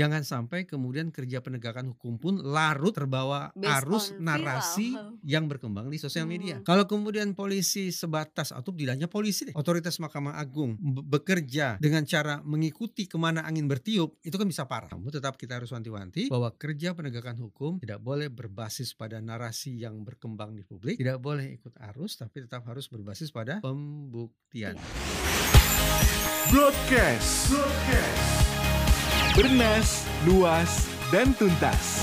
Jangan 0.00 0.24
sampai 0.24 0.64
kemudian 0.64 1.12
kerja 1.12 1.44
penegakan 1.44 1.92
hukum 1.92 2.16
pun 2.16 2.40
larut 2.40 2.96
terbawa 2.96 3.52
Based 3.52 3.68
arus 3.84 4.04
narasi 4.16 4.96
viral. 4.96 5.20
yang 5.36 5.44
berkembang 5.44 5.92
di 5.92 6.00
sosial 6.00 6.24
media. 6.24 6.56
Hmm. 6.56 6.64
Kalau 6.64 6.88
kemudian 6.88 7.36
polisi 7.36 7.92
sebatas 7.92 8.48
atau 8.56 8.72
tidak 8.72 8.96
hanya 8.96 9.12
polisi 9.12 9.52
deh, 9.52 9.54
otoritas 9.54 10.00
Mahkamah 10.00 10.40
Agung 10.40 10.80
be- 10.80 11.04
bekerja 11.04 11.76
dengan 11.76 12.08
cara 12.08 12.40
mengikuti 12.40 13.04
ke 13.04 13.20
mana 13.20 13.44
angin 13.44 13.68
bertiup, 13.68 14.16
itu 14.24 14.32
kan 14.40 14.48
bisa 14.48 14.64
parah. 14.64 14.88
Namun 14.88 15.12
tetap 15.12 15.36
kita 15.36 15.60
harus 15.60 15.68
wanti-wanti 15.68 16.32
bahwa 16.32 16.48
kerja 16.56 16.96
penegakan 16.96 17.36
hukum 17.36 17.76
tidak 17.84 18.00
boleh 18.00 18.32
berbasis 18.32 18.96
pada 18.96 19.20
narasi 19.20 19.84
yang 19.84 20.00
berkembang 20.00 20.56
di 20.56 20.64
publik, 20.64 20.96
tidak 20.96 21.20
boleh 21.20 21.60
ikut 21.60 21.76
arus, 21.92 22.16
tapi 22.16 22.48
tetap 22.48 22.64
harus 22.64 22.88
berbasis 22.88 23.28
pada 23.28 23.60
pembuktian. 23.60 24.80
Broadcast. 26.48 27.52
Bernas, 29.30 30.10
luas, 30.26 30.90
dan 31.14 31.30
tuntas. 31.38 32.02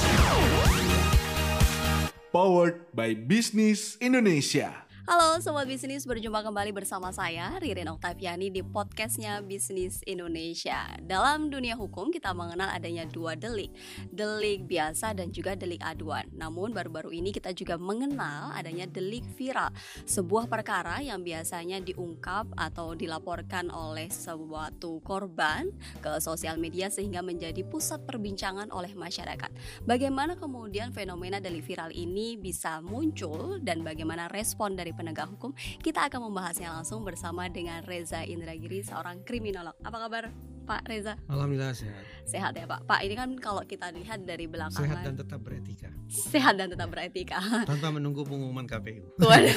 Powered 2.31 2.87
by 2.95 3.19
Business 3.19 3.99
Indonesia. 3.99 4.86
Halo 5.07 5.39
Sobat 5.39 5.71
Bisnis, 5.71 6.03
berjumpa 6.03 6.43
kembali 6.43 6.75
bersama 6.75 7.15
saya 7.15 7.55
Ririn 7.63 7.87
Oktaviani 7.95 8.51
di 8.51 8.59
podcastnya 8.59 9.39
Bisnis 9.39 10.03
Indonesia. 10.03 10.83
Dalam 10.99 11.47
dunia 11.47 11.79
hukum 11.79 12.11
kita 12.11 12.35
mengenal 12.35 12.75
adanya 12.75 13.07
dua 13.07 13.39
delik. 13.39 13.71
Delik 14.11 14.67
biasa 14.67 15.15
dan 15.15 15.31
juga 15.31 15.55
delik 15.55 15.79
aduan. 15.79 16.27
Namun 16.35 16.75
baru-baru 16.75 17.23
ini 17.23 17.31
kita 17.31 17.55
juga 17.55 17.79
mengenal 17.79 18.51
adanya 18.51 18.83
delik 18.83 19.23
viral. 19.39 19.71
Sebuah 20.03 20.51
perkara 20.51 20.99
yang 20.99 21.23
biasanya 21.23 21.79
diungkap 21.79 22.51
atau 22.59 22.91
dilaporkan 22.91 23.71
oleh 23.71 24.11
suatu 24.11 24.99
korban 25.07 25.71
ke 26.03 26.19
sosial 26.19 26.59
media 26.59 26.91
Sehingga 26.91 27.23
menjadi 27.23 27.63
pusat 27.63 28.03
perbincangan 28.03 28.75
oleh 28.75 28.91
masyarakat. 28.91 29.55
Bagaimana 29.87 30.35
kemudian 30.35 30.91
fenomena 30.91 31.39
delik 31.39 31.63
viral 31.63 31.95
ini 31.95 32.35
bisa 32.35 32.83
muncul 32.83 33.63
dan 33.63 33.87
bagaimana 33.87 34.27
respon 34.27 34.75
dari 34.75 34.96
penegak 34.97 35.29
hukum? 35.29 35.53
Kita 35.77 36.09
akan 36.09 36.33
membahasnya 36.33 36.73
langsung 36.73 37.05
bersama 37.05 37.45
dengan 37.47 37.85
Reza 37.85 38.25
Indragiri, 38.25 38.81
seorang 38.81 39.21
kriminolog. 39.21 39.77
Apa 39.85 40.09
kabar 40.09 40.33
Pak 40.67 40.83
Reza? 40.83 41.15
Alhamdulillah 41.31 41.71
sehat. 41.71 42.03
Sehat 42.27 42.51
ya 42.59 42.67
Pak? 42.67 42.83
Pak 42.83 42.99
ini 43.07 43.15
kan 43.15 43.31
kalau 43.39 43.63
kita 43.63 43.87
lihat 43.95 44.27
dari 44.27 44.51
belakang 44.51 44.83
Sehat 44.83 44.99
dan 44.99 45.15
tetap 45.15 45.39
beretika 45.39 45.87
sehat 46.07 46.55
dan 46.55 46.71
tetap 46.71 46.87
beretika. 46.87 47.39
tanpa 47.67 47.91
menunggu 47.91 48.23
pengumuman 48.23 48.63
KPU. 48.63 49.03
Waduh, 49.19 49.55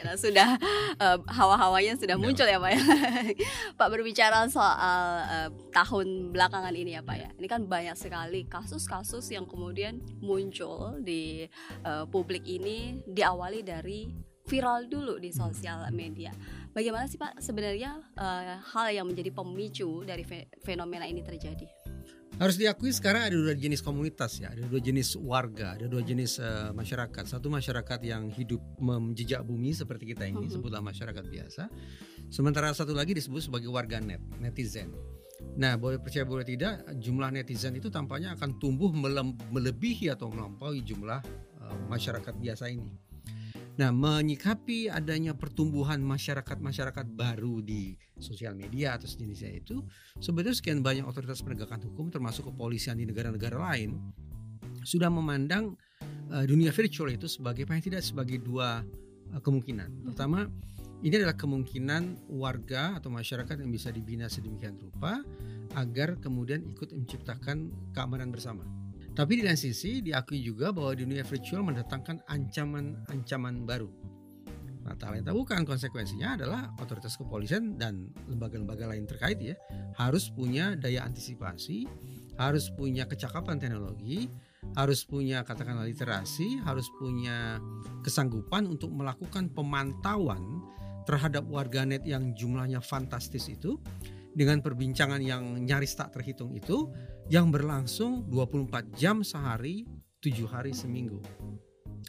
Karena 0.00 0.14
sudah 0.16 0.48
eh, 0.96 1.18
hawa-hawanya 1.28 1.96
sudah 2.00 2.16
Udah. 2.16 2.24
muncul 2.24 2.46
ya 2.48 2.58
Pak 2.60 2.70
ya. 2.72 2.82
Pak 3.76 3.88
berbicara 3.92 4.48
soal 4.48 5.00
eh, 5.28 5.48
tahun 5.72 6.32
belakangan 6.32 6.72
ini 6.72 6.96
ya 6.96 7.02
Pak 7.04 7.16
ya. 7.16 7.28
Ini 7.36 7.46
kan 7.48 7.68
banyak 7.68 7.96
sekali 7.96 8.48
kasus-kasus 8.48 9.28
yang 9.32 9.44
kemudian 9.44 10.00
muncul 10.20 10.96
di 11.04 11.44
eh, 11.84 12.04
publik 12.08 12.44
ini 12.48 13.00
diawali 13.04 13.60
dari 13.64 14.08
viral 14.46 14.86
dulu 14.88 15.18
di 15.20 15.30
sosial 15.34 15.84
media. 15.92 16.30
Bagaimana 16.76 17.08
sih 17.08 17.16
Pak 17.16 17.40
sebenarnya 17.40 18.04
eh, 18.20 18.60
hal 18.60 18.86
yang 18.92 19.08
menjadi 19.08 19.32
pemicu 19.32 20.04
dari 20.04 20.20
fe- 20.28 20.52
fenomena 20.60 21.08
ini 21.08 21.24
terjadi? 21.24 21.64
Harus 22.36 22.60
diakui 22.60 22.92
sekarang 22.92 23.32
ada 23.32 23.32
dua 23.32 23.56
jenis 23.56 23.80
komunitas 23.80 24.36
ya, 24.36 24.52
ada 24.52 24.60
dua 24.68 24.76
jenis 24.76 25.16
warga, 25.16 25.72
ada 25.72 25.88
dua 25.88 26.04
jenis 26.04 26.36
eh, 26.36 26.68
masyarakat. 26.76 27.24
Satu 27.24 27.48
masyarakat 27.48 27.96
yang 28.04 28.28
hidup 28.28 28.60
menjejak 28.76 29.40
bumi 29.40 29.72
seperti 29.72 30.12
kita 30.12 30.28
ini, 30.28 30.44
Mhm. 30.44 30.52
sebutlah 30.52 30.84
masyarakat 30.84 31.24
biasa. 31.24 31.72
Sementara 32.28 32.68
satu 32.76 32.92
lagi 32.92 33.16
disebut 33.16 33.48
sebagai 33.48 33.72
warga 33.72 33.96
net, 33.96 34.20
netizen. 34.36 34.92
Nah, 35.56 35.80
boleh 35.80 35.96
percaya 35.96 36.28
boleh 36.28 36.44
tidak, 36.44 36.84
jumlah 37.00 37.32
netizen 37.32 37.72
itu 37.72 37.88
tampaknya 37.88 38.36
akan 38.36 38.60
tumbuh 38.60 38.92
melebihi 39.48 40.12
atau 40.12 40.28
melampaui 40.28 40.84
jumlah 40.84 41.24
eh, 41.56 41.78
masyarakat 41.88 42.36
biasa 42.36 42.68
ini. 42.68 43.05
Nah, 43.76 43.92
menyikapi 43.92 44.88
adanya 44.88 45.36
pertumbuhan 45.36 46.00
masyarakat-masyarakat 46.00 47.06
baru 47.12 47.60
di 47.60 47.92
sosial 48.16 48.56
media 48.56 48.96
atau 48.96 49.04
sejenisnya 49.04 49.52
itu, 49.52 49.84
sebetulnya 50.16 50.56
sekian 50.56 50.80
banyak 50.80 51.04
otoritas 51.04 51.44
penegakan 51.44 51.84
hukum 51.84 52.08
termasuk 52.08 52.48
kepolisian 52.48 52.96
di 52.96 53.04
negara-negara 53.04 53.60
lain 53.60 54.00
sudah 54.80 55.12
memandang 55.12 55.76
uh, 56.32 56.44
dunia 56.48 56.72
virtual 56.72 57.12
itu 57.12 57.28
sebagai 57.28 57.68
paling 57.68 57.84
tidak 57.84 58.00
sebagai 58.00 58.40
dua 58.40 58.80
uh, 59.36 59.40
kemungkinan. 59.44 60.08
Pertama, 60.08 60.48
ini 61.04 61.12
adalah 61.20 61.36
kemungkinan 61.36 62.32
warga 62.32 62.96
atau 62.96 63.12
masyarakat 63.12 63.60
yang 63.60 63.68
bisa 63.68 63.92
dibina 63.92 64.32
sedemikian 64.32 64.80
rupa 64.80 65.20
agar 65.76 66.16
kemudian 66.16 66.64
ikut 66.72 66.96
menciptakan 66.96 67.68
keamanan 67.92 68.32
bersama. 68.32 68.64
Tapi 69.16 69.40
di 69.40 69.42
lain 69.48 69.56
sisi 69.56 70.04
diakui 70.04 70.44
juga 70.44 70.76
bahwa 70.76 70.92
dunia 70.92 71.24
virtual 71.24 71.64
mendatangkan 71.64 72.20
ancaman-ancaman 72.28 73.64
baru. 73.64 73.88
Nah, 74.84 74.94
tak 74.94 75.16
lain 75.16 75.24
tak 75.24 75.34
bukan 75.34 75.64
konsekuensinya 75.64 76.36
adalah 76.36 76.70
otoritas 76.78 77.16
kepolisian 77.16 77.80
dan 77.80 78.12
lembaga-lembaga 78.28 78.86
lain 78.86 79.08
terkait 79.08 79.40
ya 79.42 79.56
harus 79.98 80.30
punya 80.30 80.76
daya 80.76 81.02
antisipasi, 81.02 81.88
harus 82.36 82.70
punya 82.70 83.08
kecakapan 83.08 83.56
teknologi, 83.56 84.28
harus 84.76 85.02
punya 85.02 85.42
katakanlah 85.42 85.88
literasi, 85.88 86.60
harus 86.62 86.86
punya 87.00 87.58
kesanggupan 88.04 88.68
untuk 88.68 88.92
melakukan 88.92 89.48
pemantauan 89.50 90.60
terhadap 91.08 91.42
warganet 91.50 92.06
yang 92.06 92.36
jumlahnya 92.36 92.78
fantastis 92.78 93.50
itu 93.50 93.80
dengan 94.36 94.60
perbincangan 94.60 95.24
yang 95.24 95.64
nyaris 95.64 95.96
tak 95.96 96.12
terhitung 96.12 96.52
itu 96.52 96.92
yang 97.26 97.50
berlangsung 97.50 98.30
24 98.30 98.94
jam 98.94 99.26
sehari, 99.26 99.82
7 100.22 100.46
hari 100.46 100.70
seminggu. 100.70 101.18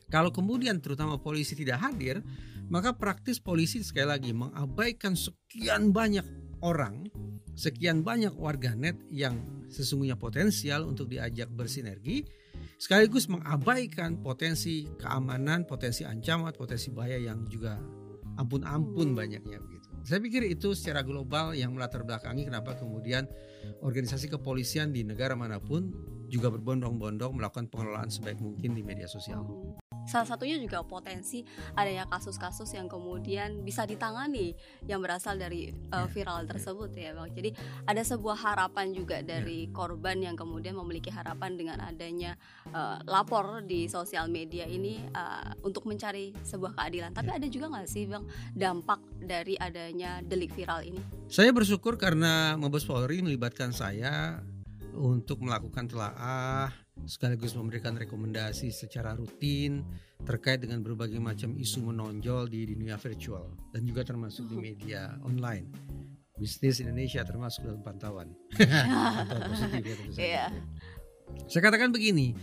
Kalau 0.08 0.30
kemudian 0.30 0.80
terutama 0.80 1.18
polisi 1.18 1.58
tidak 1.58 1.82
hadir, 1.84 2.22
maka 2.70 2.96
praktis 2.96 3.42
polisi 3.42 3.82
sekali 3.82 4.08
lagi 4.08 4.32
mengabaikan 4.32 5.18
sekian 5.18 5.92
banyak 5.92 6.24
orang, 6.62 7.10
sekian 7.58 8.06
banyak 8.06 8.32
warganet 8.38 8.96
yang 9.10 9.42
sesungguhnya 9.68 10.16
potensial 10.16 10.88
untuk 10.88 11.12
diajak 11.12 11.52
bersinergi, 11.52 12.24
sekaligus 12.78 13.28
mengabaikan 13.28 14.22
potensi 14.22 14.88
keamanan, 15.02 15.66
potensi 15.66 16.06
ancaman, 16.06 16.54
potensi 16.56 16.94
bahaya 16.94 17.20
yang 17.20 17.44
juga 17.50 17.76
ampun-ampun 18.38 19.18
banyaknya 19.18 19.58
begitu. 19.60 19.90
Saya 20.06 20.24
pikir 20.24 20.46
itu 20.48 20.72
secara 20.72 21.04
global 21.04 21.52
yang 21.58 21.76
melatar 21.76 22.06
belakangi 22.06 22.48
kenapa 22.48 22.80
kemudian 22.80 23.28
organisasi 23.82 24.32
kepolisian 24.32 24.92
di 24.92 25.04
negara 25.08 25.34
mana 25.34 25.58
pun 25.62 25.90
juga 26.28 26.52
berbondong-bondong 26.52 27.40
melakukan 27.40 27.72
pengelolaan 27.72 28.12
sebaik 28.12 28.40
mungkin 28.44 28.76
di 28.76 28.84
media 28.84 29.08
sosial. 29.08 29.48
Salah 30.08 30.24
satunya 30.24 30.56
juga 30.58 30.82
potensi 30.88 31.44
adanya 31.76 32.08
kasus-kasus 32.08 32.72
yang 32.74 32.88
kemudian 32.88 33.62
bisa 33.62 33.84
ditangani 33.84 34.56
yang 34.88 35.04
berasal 35.04 35.36
dari 35.36 35.76
uh, 35.92 36.08
Ya, 36.08 36.16
viral 36.16 36.48
ya. 36.48 36.56
tersebut 36.56 36.90
ya 36.96 37.12
Bang. 37.12 37.30
Jadi 37.36 37.52
ada 37.84 38.00
sebuah 38.00 38.38
harapan 38.40 38.96
juga 38.96 39.20
dari 39.20 39.68
korban 39.76 40.24
yang 40.24 40.40
kemudian 40.40 40.80
memiliki 40.80 41.12
harapan 41.12 41.60
dengan 41.60 41.78
adanya 41.84 42.40
uh, 42.72 43.04
lapor 43.04 43.60
di 43.68 43.92
sosial 43.92 44.32
media 44.32 44.64
ini 44.64 45.04
uh, 45.12 45.52
untuk 45.68 45.84
mencari 45.84 46.32
sebuah 46.48 46.80
keadilan. 46.80 47.12
Tapi 47.12 47.30
ada 47.36 47.48
juga 47.52 47.68
nggak 47.68 47.88
sih 47.92 48.08
Bang 48.08 48.24
dampak 48.56 49.04
dari 49.20 49.60
adanya 49.60 50.24
delik 50.24 50.56
viral 50.56 50.88
ini? 50.88 51.04
Saya 51.28 51.52
bersyukur 51.52 52.00
karena 52.00 52.56
Mabes 52.56 52.88
Polri 52.88 53.20
melibatkan 53.20 53.76
saya 53.76 54.40
untuk 54.96 55.44
melakukan 55.44 55.92
telaah 55.92 56.87
sekaligus 57.06 57.54
memberikan 57.54 57.94
rekomendasi 57.94 58.74
secara 58.74 59.14
rutin 59.14 59.86
terkait 60.26 60.64
dengan 60.64 60.82
berbagai 60.82 61.22
macam 61.22 61.54
isu 61.54 61.92
menonjol 61.94 62.50
di 62.50 62.66
dunia 62.74 62.98
virtual 62.98 63.54
dan 63.70 63.86
juga 63.86 64.02
termasuk 64.08 64.50
di 64.50 64.58
media 64.58 65.14
online. 65.22 65.70
Bisnis 66.38 66.82
Indonesia 66.82 67.26
termasuk 67.26 67.66
dalam 67.66 67.82
pantauan. 67.82 68.30
Pantauan 68.58 69.50
positif 69.50 69.82
ya 69.84 69.96
tentu 69.98 70.12
saja. 70.14 70.26
Iya. 70.26 70.46
Saya 71.50 71.62
katakan 71.66 71.90
begini 71.90 72.38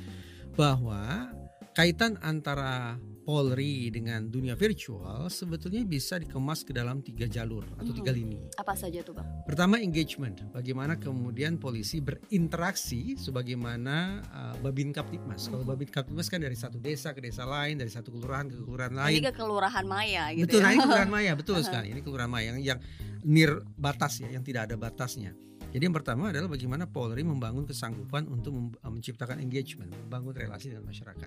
bahwa 0.58 1.30
kaitan 1.74 2.18
antara 2.22 2.98
Polri 3.24 3.88
dengan 3.88 4.28
dunia 4.28 4.52
virtual 4.52 5.32
sebetulnya 5.32 5.80
bisa 5.88 6.20
dikemas 6.20 6.60
ke 6.60 6.76
dalam 6.76 7.00
tiga 7.00 7.24
jalur 7.24 7.64
atau 7.80 7.88
tiga 7.96 8.12
lini. 8.12 8.36
Apa 8.60 8.76
saja 8.76 9.00
tuh 9.00 9.16
Bang? 9.16 9.24
Pertama 9.48 9.80
engagement, 9.80 10.44
bagaimana 10.52 11.00
kemudian 11.00 11.56
polisi 11.56 12.04
berinteraksi 12.04 13.16
sebagaimana 13.16 14.20
uh, 14.28 14.54
Babin 14.60 14.92
Kaptipmas. 14.92 15.48
Kalau 15.48 15.64
Babin 15.64 15.88
Kaptipmas 15.88 16.28
kan 16.28 16.44
dari 16.44 16.52
satu 16.52 16.76
desa 16.76 17.16
ke 17.16 17.24
desa 17.24 17.48
lain, 17.48 17.80
dari 17.80 17.88
satu 17.88 18.12
kelurahan 18.12 18.44
ke 18.52 18.60
kelurahan 18.60 18.92
Ini 18.92 19.00
lain. 19.00 19.20
ke 19.24 19.32
kelurahan 19.32 19.84
Maya 19.88 20.24
gitu 20.36 20.44
Betul, 20.44 20.60
ya. 20.60 20.64
nah 20.64 20.70
ini 20.76 20.80
kelurahan 20.84 21.10
Maya, 21.10 21.32
betul 21.40 21.58
sekali. 21.64 21.86
Ini 21.96 22.00
kelurahan 22.04 22.28
Maya 22.28 22.52
yang, 22.52 22.60
yang 22.60 22.78
near 23.24 23.64
batas 23.80 24.20
ya, 24.20 24.28
yang 24.28 24.44
tidak 24.44 24.68
ada 24.68 24.76
batasnya. 24.76 25.32
Jadi 25.72 25.82
yang 25.90 25.96
pertama 25.96 26.28
adalah 26.30 26.46
bagaimana 26.46 26.86
Polri 26.86 27.24
membangun 27.24 27.64
kesanggupan 27.64 28.28
untuk 28.28 28.52
mem- 28.54 28.78
menciptakan 28.78 29.40
engagement, 29.42 29.90
membangun 30.06 30.36
relasi 30.36 30.70
dengan 30.70 30.86
masyarakat. 30.86 31.26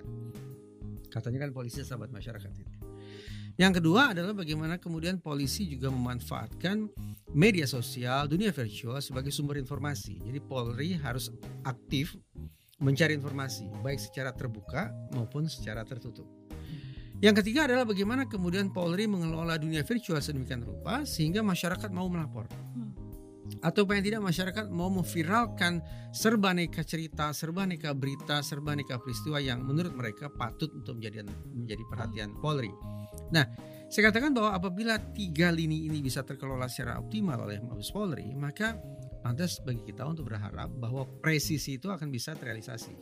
Katanya 1.06 1.46
kan 1.46 1.50
polisi 1.54 1.86
sahabat 1.86 2.10
masyarakat 2.10 2.52
itu. 2.58 2.76
Yang 3.58 3.82
kedua 3.82 4.14
adalah 4.14 4.38
bagaimana 4.38 4.78
kemudian 4.78 5.18
polisi 5.18 5.66
juga 5.66 5.90
memanfaatkan 5.90 6.86
media 7.34 7.66
sosial, 7.66 8.30
dunia 8.30 8.54
virtual 8.54 9.02
sebagai 9.02 9.34
sumber 9.34 9.58
informasi. 9.58 10.22
Jadi 10.22 10.38
Polri 10.38 10.94
harus 10.94 11.34
aktif 11.66 12.14
mencari 12.78 13.18
informasi 13.18 13.66
baik 13.82 13.98
secara 13.98 14.30
terbuka 14.30 14.94
maupun 15.10 15.50
secara 15.50 15.82
tertutup. 15.82 16.30
Yang 17.18 17.42
ketiga 17.42 17.66
adalah 17.66 17.82
bagaimana 17.82 18.30
kemudian 18.30 18.70
Polri 18.70 19.10
mengelola 19.10 19.58
dunia 19.58 19.82
virtual 19.82 20.22
sedemikian 20.22 20.62
rupa 20.62 21.02
sehingga 21.02 21.42
masyarakat 21.42 21.90
mau 21.90 22.06
melapor. 22.06 22.46
Hmm. 22.78 23.07
Atau 23.64 23.88
paling 23.88 24.04
tidak 24.04 24.22
masyarakat 24.22 24.70
mau 24.70 24.92
memviralkan 24.92 25.82
serba 26.14 26.54
neka 26.54 26.84
cerita, 26.86 27.32
serba 27.34 27.66
neka 27.66 27.92
berita, 27.96 28.40
serba 28.44 28.76
neka 28.76 29.00
peristiwa 29.02 29.42
yang 29.42 29.64
menurut 29.64 29.92
mereka 29.94 30.30
patut 30.30 30.70
untuk 30.72 31.00
menjadi 31.00 31.26
menjadi 31.52 31.82
perhatian 31.90 32.30
Polri. 32.38 32.70
Nah, 33.34 33.44
saya 33.88 34.12
katakan 34.12 34.36
bahwa 34.36 34.52
apabila 34.52 35.00
tiga 35.16 35.48
lini 35.48 35.88
ini 35.88 36.04
bisa 36.04 36.20
terkelola 36.20 36.68
secara 36.68 37.00
optimal 37.00 37.48
oleh 37.48 37.60
Mabes 37.64 37.88
Polri, 37.88 38.36
maka 38.36 38.76
pantas 39.24 39.60
bagi 39.64 39.80
kita 39.84 40.04
untuk 40.04 40.28
berharap 40.28 40.68
bahwa 40.76 41.08
presisi 41.20 41.80
itu 41.80 41.88
akan 41.88 42.08
bisa 42.12 42.36
terrealisasi. 42.36 42.94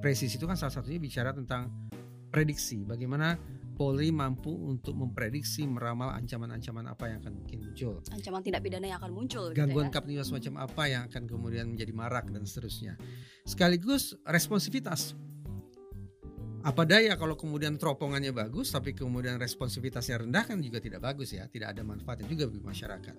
Presisi 0.00 0.36
itu 0.36 0.44
kan 0.44 0.56
salah 0.56 0.72
satunya 0.72 1.00
bicara 1.00 1.32
tentang 1.32 1.88
prediksi, 2.28 2.84
bagaimana 2.84 3.36
Polri 3.76 4.08
mampu 4.08 4.48
untuk 4.48 4.96
memprediksi 4.96 5.68
meramal 5.68 6.16
ancaman-ancaman 6.16 6.88
apa 6.88 7.12
yang 7.12 7.20
akan 7.20 7.44
mungkin 7.44 7.58
muncul. 7.60 8.00
Ancaman 8.08 8.40
tindak 8.40 8.64
pidana 8.64 8.88
yang 8.88 8.98
akan 8.98 9.12
muncul 9.12 9.52
Gangguan 9.52 9.92
gitu 9.92 9.92
ya. 9.92 9.96
kapniwas 10.00 10.26
semacam 10.32 10.54
apa 10.64 10.82
yang 10.88 11.02
akan 11.12 11.22
kemudian 11.28 11.68
menjadi 11.68 11.92
marak 11.92 12.32
dan 12.32 12.48
seterusnya. 12.48 12.96
Sekaligus 13.44 14.16
responsivitas 14.24 15.12
apa 16.66 16.82
daya 16.82 17.14
kalau 17.14 17.38
kemudian 17.38 17.78
teropongannya 17.78 18.34
bagus 18.34 18.74
tapi 18.74 18.90
kemudian 18.90 19.38
responsivitasnya 19.38 20.26
rendah 20.26 20.42
kan 20.42 20.58
juga 20.58 20.82
tidak 20.82 20.98
bagus 20.98 21.30
ya 21.30 21.46
tidak 21.46 21.78
ada 21.78 21.86
manfaatnya 21.86 22.26
juga 22.26 22.50
bagi 22.50 22.58
masyarakat 22.66 23.16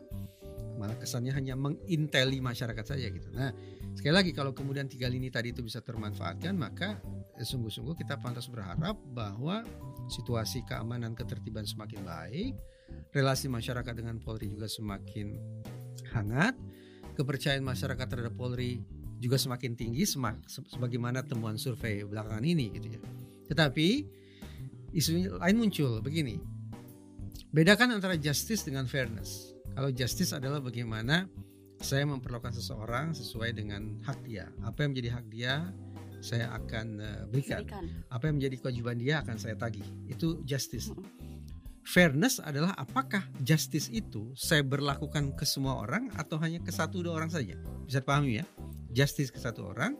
malah 0.75 0.99
kesannya 0.99 1.31
hanya 1.31 1.55
menginteli 1.55 2.43
masyarakat 2.43 2.83
saja 2.83 3.07
gitu 3.07 3.31
nah 3.31 3.55
sekali 3.95 4.11
lagi 4.11 4.31
kalau 4.35 4.51
kemudian 4.51 4.91
tiga 4.91 5.07
lini 5.07 5.31
tadi 5.31 5.55
itu 5.55 5.63
bisa 5.63 5.79
termanfaatkan 5.79 6.59
maka 6.59 6.99
sungguh-sungguh 7.39 7.95
kita 7.95 8.19
pantas 8.19 8.51
berharap 8.51 8.99
bahwa 9.15 9.63
situasi 10.07 10.63
keamanan 10.67 11.13
ketertiban 11.13 11.67
semakin 11.67 12.01
baik 12.03 12.53
relasi 13.11 13.51
masyarakat 13.51 13.93
dengan 13.93 14.19
Polri 14.23 14.51
juga 14.51 14.67
semakin 14.71 15.35
hangat 16.15 16.55
kepercayaan 17.19 17.63
masyarakat 17.63 18.07
terhadap 18.07 18.35
Polri 18.35 18.79
juga 19.17 19.41
semakin 19.41 19.73
tinggi 19.73 20.05
semak, 20.05 20.45
sebagaimana 20.45 21.25
temuan 21.25 21.57
survei 21.57 22.05
belakangan 22.05 22.45
ini 22.45 22.69
gitu 22.77 22.87
ya 22.95 23.01
tetapi 23.47 24.05
isu 24.91 25.39
lain 25.39 25.57
muncul 25.57 26.03
begini. 26.03 26.39
Bedakan 27.51 27.95
antara 27.95 28.19
justice 28.19 28.67
dengan 28.67 28.85
fairness. 28.85 29.55
Kalau 29.71 29.89
justice 29.89 30.35
adalah 30.35 30.59
bagaimana 30.59 31.31
saya 31.79 32.03
memperlakukan 32.03 32.53
seseorang 32.53 33.15
sesuai 33.15 33.55
dengan 33.55 34.03
hak 34.03 34.19
dia. 34.27 34.51
Apa 34.67 34.83
yang 34.83 34.91
menjadi 34.91 35.09
hak 35.15 35.25
dia 35.31 35.53
saya 36.19 36.51
akan 36.53 36.87
uh, 36.99 37.21
berikan. 37.29 37.63
Berikan. 37.63 37.85
Apa 38.09 38.29
yang 38.29 38.41
menjadi 38.41 38.55
kewajiban 38.61 38.97
dia 38.97 39.21
akan 39.21 39.37
saya 39.37 39.55
tagih. 39.55 39.85
Itu 40.09 40.41
justice. 40.43 40.91
Mm. 40.91 41.05
Fairness 41.87 42.43
adalah 42.43 42.75
apakah 42.75 43.23
justice 43.39 43.87
itu 43.95 44.35
saya 44.35 44.59
berlakukan 44.59 45.31
ke 45.39 45.47
semua 45.47 45.79
orang 45.79 46.11
atau 46.19 46.35
hanya 46.43 46.59
ke 46.59 46.67
satu 46.67 46.99
dua 46.99 47.15
orang 47.15 47.31
saja. 47.31 47.55
Bisa 47.87 48.03
dipahami 48.03 48.43
ya? 48.43 48.45
Justice 48.91 49.31
ke 49.31 49.39
satu 49.39 49.71
orang, 49.71 49.95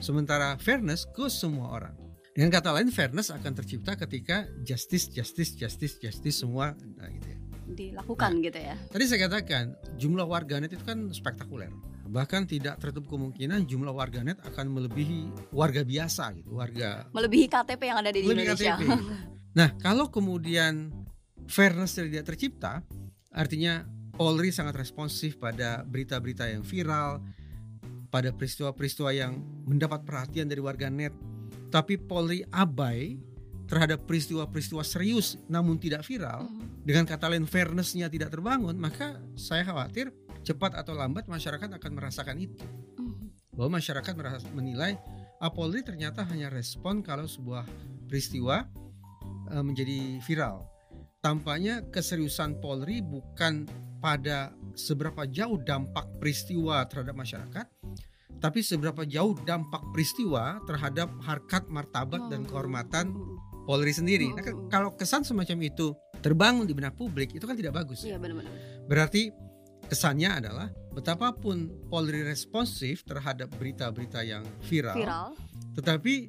sementara 0.00 0.56
fairness 0.56 1.04
ke 1.04 1.28
semua 1.28 1.76
orang. 1.76 1.94
Dengan 2.32 2.54
kata 2.54 2.70
lain 2.70 2.88
fairness 2.88 3.28
akan 3.28 3.50
tercipta 3.50 3.92
ketika 3.98 4.48
justice, 4.64 5.12
justice, 5.12 5.52
justice, 5.52 6.00
justice 6.00 6.38
semua 6.40 6.72
nah 6.96 7.10
gitu 7.12 7.28
ya. 7.28 7.38
dilakukan 7.76 8.40
gitu 8.40 8.58
ya. 8.64 8.78
Tadi 8.88 9.04
saya 9.04 9.28
katakan 9.28 9.76
jumlah 10.00 10.24
warganet 10.24 10.72
itu 10.72 10.80
kan 10.86 11.12
spektakuler. 11.12 11.68
Bahkan 12.08 12.48
tidak 12.48 12.80
tertutup 12.80 13.12
kemungkinan 13.12 13.68
jumlah 13.68 13.92
warganet 13.92 14.40
akan 14.40 14.72
melebihi 14.72 15.52
warga 15.52 15.84
biasa 15.84 16.32
gitu, 16.40 16.56
warga 16.56 17.04
Melebihi 17.12 17.46
KTP 17.52 17.82
yang 17.84 17.98
ada 18.00 18.10
di 18.10 18.24
Melebihi 18.24 18.44
Indonesia. 18.48 18.74
KTP. 18.76 18.92
Nah, 19.48 19.74
kalau 19.80 20.06
kemudian 20.06 20.92
fairness 21.50 21.98
tidak 21.98 22.30
tercipta, 22.30 22.78
artinya 23.34 23.82
Polri 24.14 24.54
sangat 24.54 24.78
responsif 24.78 25.34
pada 25.34 25.82
berita-berita 25.82 26.46
yang 26.46 26.62
viral, 26.62 27.18
pada 28.08 28.32
peristiwa-peristiwa 28.32 29.10
yang 29.12 29.36
mendapat 29.68 30.04
perhatian 30.04 30.48
dari 30.48 30.60
warganet 30.64 31.12
tapi 31.68 32.00
Polri 32.00 32.40
abai 32.48 33.20
terhadap 33.68 34.08
peristiwa-peristiwa 34.08 34.80
serius 34.80 35.36
namun 35.46 35.76
tidak 35.76 36.00
viral 36.08 36.48
Mhm. 36.48 36.88
dengan 36.88 37.04
kata 37.04 37.28
lain 37.28 37.44
fairnessnya 37.44 38.08
tidak 38.08 38.32
terbangun 38.32 38.72
maka 38.80 39.20
saya 39.36 39.60
khawatir 39.68 40.08
cepat 40.48 40.72
atau 40.80 40.96
lambat 40.96 41.28
masyarakat 41.28 41.68
akan 41.76 41.92
merasakan 41.92 42.40
itu 42.40 42.64
Mhm. 42.96 43.52
bahwa 43.52 43.76
masyarakat 43.76 44.12
merasa, 44.16 44.48
menilai 44.56 44.96
ah, 45.38 45.52
Polri 45.52 45.84
ternyata 45.84 46.24
hanya 46.24 46.48
respon 46.48 47.04
kalau 47.04 47.28
sebuah 47.28 47.68
peristiwa 48.08 48.64
eh, 49.52 49.60
menjadi 49.60 50.24
viral 50.24 50.64
tampaknya 51.20 51.84
keseriusan 51.92 52.64
Polri 52.64 53.04
bukan 53.04 53.68
pada 54.00 54.54
seberapa 54.72 55.28
jauh 55.28 55.60
dampak 55.60 56.06
peristiwa 56.16 56.86
terhadap 56.88 57.12
masyarakat 57.18 57.66
tapi 58.38 58.62
seberapa 58.62 59.02
jauh 59.02 59.34
dampak 59.42 59.82
peristiwa 59.90 60.62
terhadap 60.62 61.10
harkat 61.26 61.66
martabat 61.66 62.30
dan 62.30 62.46
kehormatan. 62.46 63.10
Polri 63.68 63.92
sendiri. 63.92 64.32
Nah, 64.32 64.40
Mhm. 64.40 64.72
kalau 64.72 64.96
kesan 64.96 65.28
semacam 65.28 65.60
itu 65.60 65.92
terbangun 66.24 66.64
di 66.64 66.72
benak 66.72 66.96
publik 66.96 67.36
itu 67.36 67.44
kan 67.44 67.52
tidak 67.52 67.76
bagus. 67.76 68.00
Iya 68.00 68.16
benar-benar. 68.16 68.48
Berarti 68.88 69.28
kesannya 69.88 70.30
adalah 70.44 70.68
betapapun 70.92 71.72
Polri 71.88 72.20
responsif 72.22 73.02
terhadap 73.08 73.48
berita-berita 73.56 74.20
yang 74.22 74.44
viral, 74.68 74.96
Viral. 74.96 75.28
tetapi 75.74 76.28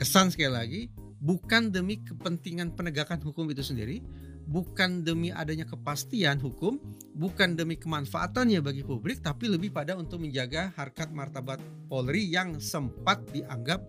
kesan 0.00 0.32
sekali 0.32 0.52
lagi 0.52 0.82
bukan 1.20 1.72
demi 1.72 2.00
kepentingan 2.00 2.76
penegakan 2.76 3.20
hukum 3.20 3.48
itu 3.52 3.64
sendiri, 3.64 4.00
bukan 4.46 5.02
demi 5.02 5.34
adanya 5.34 5.66
kepastian 5.66 6.38
hukum, 6.38 6.78
bukan 7.16 7.58
demi 7.58 7.74
kemanfaatannya 7.74 8.62
bagi 8.62 8.86
publik, 8.86 9.20
tapi 9.20 9.50
lebih 9.50 9.74
pada 9.74 9.96
untuk 9.98 10.22
menjaga 10.22 10.70
harkat 10.76 11.10
martabat 11.10 11.58
Polri 11.90 12.24
yang 12.30 12.60
sempat 12.62 13.20
dianggap 13.32 13.82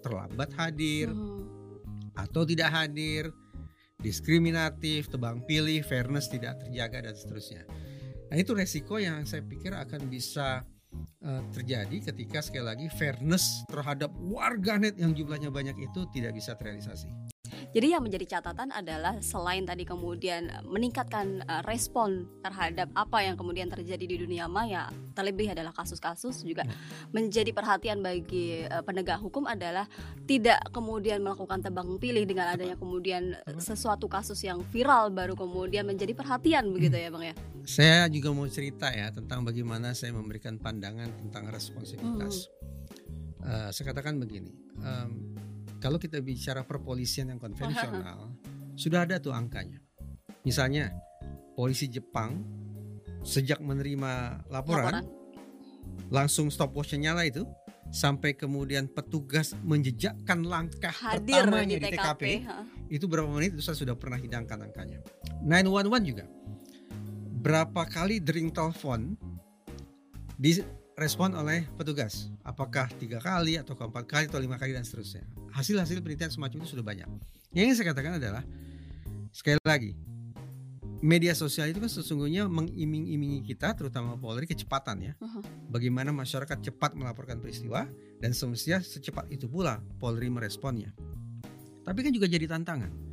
terlambat 0.00 0.50
hadir 0.56 1.12
Mhm. 1.12 1.40
atau 2.16 2.42
tidak 2.42 2.72
hadir, 2.72 3.30
diskriminatif, 4.00 5.12
tebang 5.12 5.44
pilih, 5.44 5.84
fairness 5.84 6.26
tidak 6.32 6.58
terjaga 6.64 7.04
dan 7.06 7.14
seterusnya. 7.14 7.62
Nah 8.30 8.36
itu 8.38 8.54
resiko 8.54 9.02
yang 9.02 9.26
saya 9.26 9.42
pikir 9.42 9.74
akan 9.74 10.06
bisa 10.06 10.62
uh, 11.26 11.42
terjadi 11.50 12.14
ketika 12.14 12.38
sekali 12.38 12.62
lagi 12.62 12.86
fairness 12.94 13.66
terhadap 13.66 14.14
warganet 14.22 14.94
yang 14.94 15.10
jumlahnya 15.10 15.50
banyak 15.50 15.74
itu 15.74 16.06
tidak 16.14 16.38
bisa 16.38 16.54
terrealisasi. 16.54 17.10
Jadi 17.70 17.94
yang 17.94 18.02
menjadi 18.02 18.26
catatan 18.38 18.74
adalah 18.74 19.22
selain 19.22 19.62
tadi 19.62 19.86
kemudian 19.86 20.50
meningkatkan 20.66 21.46
uh, 21.46 21.62
respon 21.62 22.26
terhadap 22.42 22.90
apa 22.98 23.22
yang 23.22 23.38
kemudian 23.38 23.70
terjadi 23.70 24.04
di 24.10 24.16
dunia 24.26 24.50
maya, 24.50 24.90
terlebih 25.14 25.54
adalah 25.54 25.70
kasus-kasus 25.70 26.42
juga 26.42 26.66
Ya. 26.66 26.74
menjadi 27.14 27.54
perhatian 27.54 28.02
bagi 28.02 28.66
uh, 28.66 28.82
penegak 28.82 29.22
hukum 29.22 29.46
adalah 29.46 29.86
tidak 30.26 30.58
kemudian 30.74 31.22
melakukan 31.22 31.62
tebang 31.62 31.96
pilih 31.96 32.26
dengan 32.26 32.52
adanya 32.52 32.74
kemudian 32.74 33.38
Tepat. 33.46 33.62
sesuatu 33.62 34.10
kasus 34.10 34.42
yang 34.42 34.60
viral 34.74 35.08
baru 35.14 35.38
kemudian 35.38 35.86
menjadi 35.86 36.12
perhatian 36.12 36.68
begitu 36.74 36.98
ya 36.98 37.08
Bang 37.08 37.22
ya. 37.22 37.34
Saya 37.64 38.10
juga 38.10 38.34
mau 38.34 38.50
cerita 38.50 38.90
ya 38.90 39.14
tentang 39.14 39.46
bagaimana 39.46 39.94
saya 39.94 40.10
memberikan 40.10 40.58
pandangan 40.58 41.06
tentang 41.22 41.48
responsivitas. 41.54 42.50
Uh, 43.40 43.72
saya 43.72 43.94
katakan 43.94 44.20
begini, 44.20 44.52
um, 44.84 45.32
kalau 45.80 45.96
kita 45.96 46.20
bicara 46.20 46.62
perpolisian 46.62 47.32
yang 47.32 47.40
konvensional, 47.40 48.36
sudah 48.80 49.08
ada 49.08 49.16
tuh 49.16 49.32
angkanya. 49.32 49.80
Misalnya 50.44 50.92
polisi 51.56 51.88
Jepang 51.88 52.44
sejak 53.24 53.60
menerima 53.60 54.44
laporan, 54.48 55.00
Laporan. 55.00 55.04
langsung 56.12 56.48
stopwatchnya 56.48 57.12
nyala 57.12 57.28
itu 57.28 57.44
sampai 57.90 58.38
kemudian 58.38 58.86
petugas 58.86 59.52
menjejakkan 59.66 60.46
langkah 60.46 60.94
hadir 60.94 61.42
pertamanya 61.42 61.76
di 61.76 61.90
TKP. 61.90 62.22
ha. 62.46 62.62
itu 62.86 63.04
berapa 63.10 63.26
menit 63.26 63.58
itu 63.58 63.62
saya 63.66 63.74
sudah 63.74 63.98
pernah 63.98 64.14
hidangkan 64.14 64.62
angkanya 64.62 65.02
911 65.42 66.06
juga 66.06 66.24
berapa 67.42 67.82
kali 67.90 68.22
dering 68.22 68.54
telepon 68.54 69.18
direspon 71.00 71.32
oleh 71.32 71.64
petugas. 71.80 72.28
Apakah 72.44 72.84
tiga 73.00 73.24
kali 73.24 73.56
atau 73.56 73.72
keempat 73.72 74.04
kali 74.04 74.28
atau 74.28 74.36
lima 74.36 74.60
kali 74.60 74.76
dan 74.76 74.84
seterusnya. 74.84 75.24
Hasil-hasil 75.48 76.04
penelitian 76.04 76.28
semacam 76.28 76.60
itu 76.60 76.76
sudah 76.76 76.84
banyak. 76.84 77.08
Yang 77.56 77.64
ingin 77.64 77.76
saya 77.80 77.86
katakan 77.96 78.12
adalah 78.20 78.44
sekali 79.32 79.56
lagi 79.64 79.96
media 81.00 81.32
sosial 81.32 81.72
itu 81.72 81.80
kan 81.80 81.88
sesungguhnya 81.88 82.44
mengiming-imingi 82.52 83.40
kita 83.48 83.72
terutama 83.72 84.20
Polri 84.20 84.44
kecepatan 84.44 85.00
ya. 85.00 85.16
Bagaimana 85.72 86.12
masyarakat 86.12 86.68
cepat 86.68 86.92
melaporkan 86.92 87.40
peristiwa 87.40 87.88
dan 88.20 88.36
semestinya 88.36 88.84
secepat 88.84 89.24
itu 89.32 89.48
pula 89.48 89.80
Polri 89.96 90.28
meresponnya. 90.28 90.92
Tapi 91.80 92.04
kan 92.04 92.12
juga 92.12 92.28
jadi 92.28 92.44
tantangan. 92.44 93.09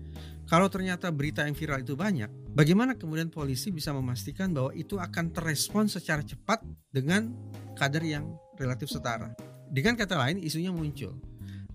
Kalau 0.47 0.71
ternyata 0.71 1.11
berita 1.11 1.43
yang 1.43 1.51
viral 1.51 1.83
itu 1.83 1.99
banyak, 1.99 2.31
bagaimana 2.55 2.95
kemudian 2.95 3.27
polisi 3.27 3.67
bisa 3.67 3.91
memastikan 3.91 4.55
bahwa 4.55 4.71
itu 4.71 4.95
akan 4.95 5.35
terespon 5.35 5.91
secara 5.91 6.23
cepat 6.23 6.63
dengan 6.87 7.35
kadar 7.75 7.99
yang 7.99 8.31
relatif 8.55 8.87
setara? 8.87 9.35
Dengan 9.67 9.99
kata 9.99 10.15
lain, 10.15 10.39
isunya 10.39 10.71
muncul. 10.71 11.19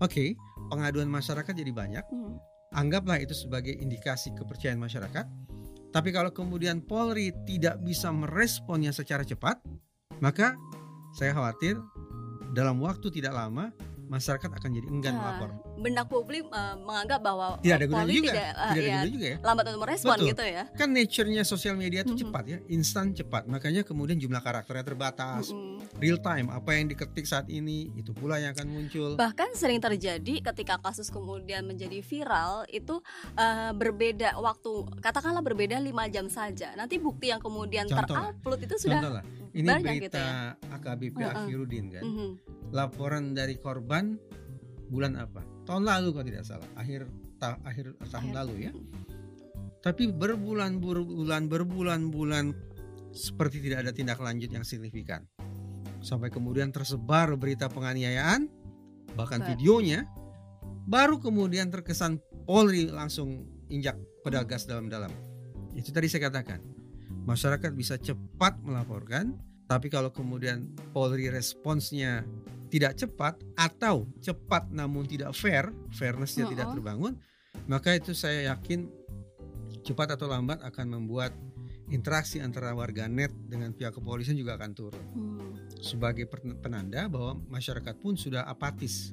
Oke, 0.01 0.33
pengaduan 0.73 1.05
masyarakat 1.05 1.53
jadi 1.53 1.69
banyak. 1.69 2.01
Hmm. 2.09 2.41
Anggaplah 2.73 3.21
itu 3.21 3.37
sebagai 3.37 3.77
indikasi 3.77 4.33
kepercayaan 4.33 4.81
masyarakat. 4.81 5.25
Tapi 5.93 6.09
kalau 6.09 6.33
kemudian 6.33 6.81
Polri 6.81 7.29
tidak 7.45 7.77
bisa 7.85 8.09
meresponnya 8.09 8.89
secara 8.89 9.21
cepat, 9.21 9.61
maka 10.17 10.57
saya 11.13 11.37
khawatir 11.37 11.77
dalam 12.57 12.81
waktu 12.81 13.13
tidak 13.13 13.37
lama 13.37 13.69
masyarakat 14.13 14.49
akan 14.49 14.69
jadi 14.71 14.87
enggan 14.87 15.13
Nah, 15.13 15.19
melapor. 15.19 15.49
Benak 15.75 16.05
publik 16.07 16.45
eh, 16.45 16.75
menganggap 16.77 17.19
bahwa 17.19 17.45
Tidak 17.59 17.75
ada 17.75 17.85
gunanya 17.85 18.07
juga. 18.11 18.31
tidak, 18.31 18.37
eh, 18.37 18.47
Tidak 18.47 18.63
ada 18.63 18.79
ya, 18.79 18.93
gunanya 18.93 19.11
juga 19.11 19.27
ya. 19.27 19.37
lambat 19.41 19.63
untuk 19.67 19.81
merespon 19.81 20.15
Betul. 20.15 20.29
gitu 20.31 20.43
ya. 20.47 20.63
Kan 20.71 20.89
nature-nya 20.89 21.43
sosial 21.43 21.75
media 21.75 21.99
itu 22.01 22.13
Mhm. 22.13 22.21
cepat 22.23 22.43
ya, 22.45 22.57
instan 22.67 23.05
cepat. 23.11 23.43
Makanya 23.45 23.81
kemudian 23.83 24.15
jumlah 24.15 24.39
karakternya 24.39 24.81
terbatas, 24.81 25.51
Mm-mm. 25.51 25.82
Real 26.03 26.19
time. 26.19 26.51
Apa 26.51 26.75
yang 26.75 26.91
diketik 26.91 27.23
saat 27.23 27.47
ini 27.47 27.87
itu 27.95 28.11
pula 28.11 28.35
yang 28.35 28.51
akan 28.51 28.67
muncul. 28.67 29.15
Bahkan 29.15 29.55
sering 29.55 29.79
terjadi 29.79 30.43
ketika 30.43 30.75
kasus 30.83 31.07
kemudian 31.07 31.63
menjadi 31.63 32.03
viral 32.03 32.67
itu 32.67 32.99
eh, 33.39 33.71
berbeda 33.71 34.35
waktu, 34.35 34.99
katakanlah 34.99 35.39
berbeda 35.39 35.79
lima 35.79 36.11
jam 36.11 36.27
saja. 36.27 36.75
Nanti 36.75 36.99
bukti 36.99 37.31
yang 37.31 37.39
kemudian 37.39 37.87
terupload 37.87 38.59
itu 38.59 38.75
sudah 38.75 38.99
Contoh 38.99 39.13
lah, 39.15 39.23
ini 39.55 39.67
banyak 39.71 39.93
gitu 40.03 40.19
berita 40.19 40.25
AKBP 40.75 41.17
Heeh. 41.23 41.33
Akhirudin 41.39 41.85
kan. 41.95 42.03
Mhm. 42.03 42.29
Laporan 42.75 43.23
dari 43.31 43.55
korban 43.55 44.19
bulan 44.91 45.15
apa? 45.15 45.39
Tahun 45.63 45.87
lalu 45.87 46.11
kalau 46.11 46.25
tidak 46.27 46.43
salah, 46.43 46.67
akhir 46.75 47.07
ta- 47.39 47.61
akhir 47.63 47.95
tahun 48.11 48.35
Akhir. 48.35 48.37
lalu 48.43 48.55
ya. 48.67 48.71
Tapi 49.83 50.11
berbulan 50.11 50.79
berbulan 50.79 51.51
berbulan-bulan 51.51 52.55
seperti 53.13 53.61
tidak 53.61 53.87
ada 53.87 53.91
tindak 53.93 54.17
lanjut 54.17 54.49
yang 54.49 54.65
signifikan. 54.65 55.27
Sampai 56.03 56.27
kemudian 56.27 56.69
tersebar 56.75 57.31
berita 57.39 57.71
penganiayaan, 57.71 58.51
bahkan 59.15 59.39
Betul. 59.39 59.55
videonya, 59.55 60.03
baru 60.83 61.17
kemudian 61.23 61.71
terkesan 61.71 62.19
Polri 62.43 62.91
langsung 62.91 63.47
injak 63.71 63.95
pedal 64.19 64.43
gas 64.43 64.67
dalam-dalam. 64.67 65.07
Itu 65.71 65.95
tadi 65.95 66.11
saya 66.11 66.27
katakan, 66.27 66.59
masyarakat 67.23 67.71
bisa 67.71 67.95
cepat 67.95 68.59
melaporkan, 68.59 69.39
tapi 69.71 69.87
kalau 69.87 70.11
kemudian 70.11 70.75
Polri 70.91 71.31
responsnya 71.31 72.27
tidak 72.67 72.99
cepat 72.99 73.39
atau 73.55 74.09
cepat 74.19 74.67
namun 74.75 75.07
tidak 75.07 75.31
fair, 75.31 75.71
fairnessnya 75.95 76.51
tidak 76.51 76.67
Mm-mm. 76.67 76.75
terbangun, 76.83 77.13
maka 77.71 77.95
itu 77.95 78.11
saya 78.11 78.51
yakin 78.51 78.91
cepat 79.87 80.19
atau 80.19 80.27
lambat 80.27 80.59
akan 80.67 80.99
membuat 80.99 81.31
interaksi 81.91 82.39
antara 82.39 82.71
warga 82.71 83.07
net 83.11 83.33
dengan 83.49 83.75
pihak 83.75 83.97
kepolisian 83.97 84.39
juga 84.39 84.55
akan 84.55 84.71
turun 84.71 85.03
Hmm. 85.13 85.53
sebagai 85.83 86.29
pen- 86.29 86.57
penanda 86.63 87.05
bahwa 87.11 87.39
masyarakat 87.51 87.95
pun 87.99 88.15
sudah 88.15 88.47
apatis 88.47 89.11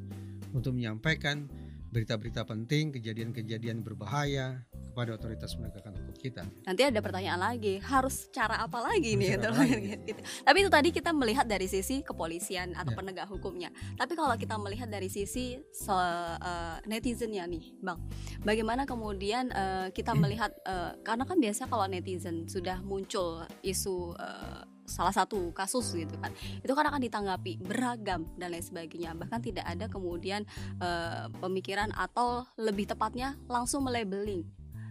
untuk 0.54 0.74
menyampaikan 0.74 1.50
berita-berita 1.90 2.46
penting, 2.46 2.94
kejadian-kejadian 2.94 3.82
berbahaya 3.82 4.62
kepada 5.00 5.16
otoritas 5.16 5.56
penegakan 5.56 5.96
hukum 5.96 6.12
kita. 6.20 6.44
Nanti 6.68 6.82
ada 6.84 7.00
pertanyaan 7.00 7.40
lagi, 7.40 7.80
harus 7.80 8.28
cara 8.28 8.60
apa 8.60 8.84
lagi 8.84 9.16
nih? 9.16 9.40
Harus 9.40 9.48
cara 9.48 9.56
gitu. 9.56 9.64
lagi? 9.64 9.88
Gitu. 10.12 10.20
Tapi 10.44 10.56
itu 10.60 10.68
tadi 10.68 10.88
kita 10.92 11.10
melihat 11.16 11.46
dari 11.48 11.64
sisi 11.64 12.04
kepolisian 12.04 12.76
atau 12.76 12.92
Ya. 12.92 12.98
penegak 13.00 13.28
hukumnya. 13.32 13.72
Tapi 13.96 14.12
kalau 14.12 14.36
kita 14.36 14.60
melihat 14.60 14.92
dari 14.92 15.08
sisi 15.08 15.56
se 15.72 15.96
eh, 16.36 16.76
netizennya 16.84 17.48
nih, 17.48 17.80
Bang, 17.80 18.04
bagaimana 18.44 18.84
kemudian 18.84 19.48
eh, 19.48 19.88
kita 19.96 20.12
melihat 20.12 20.52
eh, 20.68 21.00
karena 21.00 21.24
kan 21.24 21.40
biasa 21.40 21.64
kalau 21.64 21.88
netizen 21.88 22.44
sudah 22.44 22.84
muncul 22.84 23.40
isu 23.64 24.12
eh, 24.20 24.68
salah 24.90 25.14
satu 25.14 25.54
kasus 25.54 25.94
gitu 25.94 26.18
kan, 26.18 26.34
itu 26.60 26.72
kan 26.74 26.82
akan 26.90 26.98
ditanggapi 26.98 27.62
beragam 27.62 28.26
dan 28.36 28.50
lain 28.52 28.60
sebagainya. 28.66 29.14
Bahkan 29.14 29.40
tidak 29.40 29.64
ada 29.64 29.86
kemudian 29.86 30.42
eh, 30.82 31.24
pemikiran 31.40 31.88
atau 31.94 32.44
lebih 32.58 32.90
tepatnya 32.90 33.38
langsung 33.46 33.86
melabeling 33.86 34.42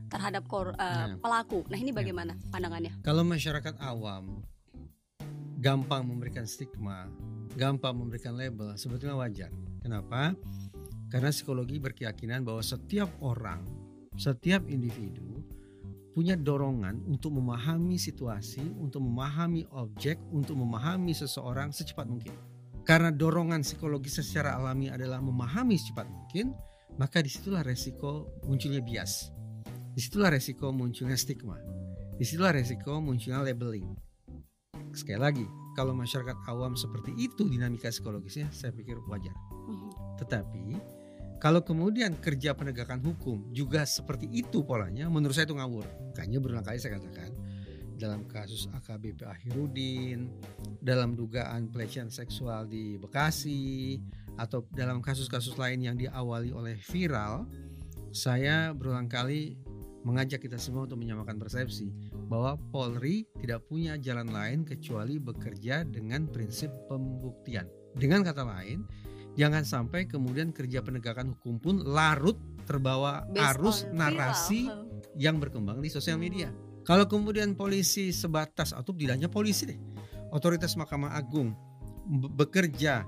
terhadap 0.09 0.43
kor- 0.49 0.75
eh, 0.75 1.13
Ya. 1.13 1.15
pelaku. 1.21 1.63
Nah 1.69 1.77
ini 1.77 1.93
bagaimana 1.93 2.33
pandangannya? 2.49 2.99
Kalau 3.05 3.21
masyarakat 3.23 3.77
awam 3.79 4.41
gampang 5.59 6.03
memberikan 6.07 6.47
stigma, 6.49 7.07
gampang 7.55 7.93
memberikan 7.95 8.33
label, 8.35 8.73
sebetulnya 8.75 9.15
wajar. 9.15 9.51
Kenapa? 9.83 10.33
Karena 11.09 11.29
psikologi 11.33 11.81
berkeyakinan 11.81 12.45
bahwa 12.45 12.61
setiap 12.61 13.09
orang, 13.21 13.65
setiap 14.15 14.65
individu 14.69 15.41
punya 16.13 16.35
dorongan 16.35 17.05
untuk 17.07 17.31
memahami 17.37 17.95
situasi, 17.95 18.61
untuk 18.77 18.99
memahami 19.03 19.63
objek, 19.71 20.19
untuk 20.33 20.57
memahami 20.59 21.15
seseorang 21.15 21.71
secepat 21.71 22.05
mungkin. 22.09 22.35
Karena 22.83 23.13
dorongan 23.13 23.61
psikologi 23.61 24.09
secara 24.09 24.57
alami 24.57 24.89
adalah 24.89 25.21
memahami 25.21 25.77
secepat 25.77 26.09
mungkin, 26.09 26.51
maka 26.97 27.21
di 27.21 27.29
situlah 27.29 27.61
resiko 27.63 28.27
munculnya 28.43 28.81
bias. 28.81 29.31
Di 29.99 30.07
situlah 30.07 30.31
resiko 30.31 30.71
munculnya 30.71 31.19
stigma. 31.19 31.59
Di 32.15 32.23
situlah 32.23 32.55
resiko 32.55 33.03
munculnya 33.03 33.43
labeling. 33.43 33.99
Sekali 34.95 35.19
lagi, 35.19 35.43
kalau 35.75 35.91
masyarakat 35.91 36.39
awam 36.47 36.79
seperti 36.79 37.11
itu 37.19 37.43
dinamika 37.43 37.91
psikologisnya, 37.91 38.47
saya 38.55 38.71
pikir 38.71 38.95
wajar. 39.11 39.35
Mhm. 39.67 39.91
Tetapi 40.23 40.63
kalau 41.43 41.59
kemudian 41.67 42.15
kerja 42.15 42.55
penegakan 42.55 43.03
hukum 43.03 43.51
juga 43.51 43.83
seperti 43.83 44.31
itu 44.31 44.63
polanya, 44.63 45.11
menurut 45.11 45.35
saya 45.35 45.51
itu 45.51 45.59
ngawur. 45.59 45.83
Makanya 46.15 46.39
berulang 46.39 46.63
kali 46.63 46.79
saya 46.79 46.95
katakan 46.95 47.35
dalam 47.99 48.23
kasus 48.23 48.71
AKBP 48.71 49.27
Akhirudin, 49.27 50.31
dalam 50.79 51.19
dugaan 51.19 51.67
pelecehan 51.75 52.07
seksual 52.07 52.71
di 52.71 52.95
Bekasi, 52.95 53.99
atau 54.39 54.63
dalam 54.71 55.03
kasus-kasus 55.03 55.59
lain 55.59 55.83
yang 55.83 55.99
diawali 55.99 56.55
oleh 56.55 56.79
viral, 56.87 57.51
saya 58.15 58.71
berulang 58.71 59.11
kali 59.11 59.59
mengajak 60.07 60.47
kita 60.47 60.55
semua 60.55 60.87
untuk 60.87 60.99
menyamakan 60.99 61.35
persepsi 61.35 61.91
bahwa 62.31 62.55
Polri 62.71 63.27
tidak 63.39 63.67
punya 63.67 63.99
jalan 63.99 64.31
lain 64.31 64.63
kecuali 64.63 65.19
bekerja 65.19 65.83
dengan 65.83 66.29
prinsip 66.29 66.71
pembuktian. 66.87 67.67
Dengan 67.97 68.23
kata 68.23 68.45
lain, 68.45 68.85
jangan 69.35 69.65
sampai 69.65 70.07
kemudian 70.07 70.55
kerja 70.55 70.79
penegakan 70.79 71.35
hukum 71.35 71.59
pun 71.59 71.75
larut 71.83 72.37
terbawa 72.63 73.25
Based 73.27 73.57
arus 73.57 73.77
narasi 73.89 74.69
viral. 74.69 74.85
yang 75.17 75.35
berkembang 75.41 75.81
di 75.81 75.89
sosial 75.89 76.21
media. 76.21 76.53
Kalau 76.85 77.05
kemudian 77.05 77.53
polisi 77.57 78.13
sebatas 78.13 78.71
atau 78.73 78.93
tidak 78.95 79.19
hanya 79.19 79.29
polisi 79.29 79.67
deh, 79.69 79.79
otoritas 80.31 80.73
Mahkamah 80.77 81.17
Agung 81.17 81.53
be- 82.07 82.29
bekerja 82.33 83.05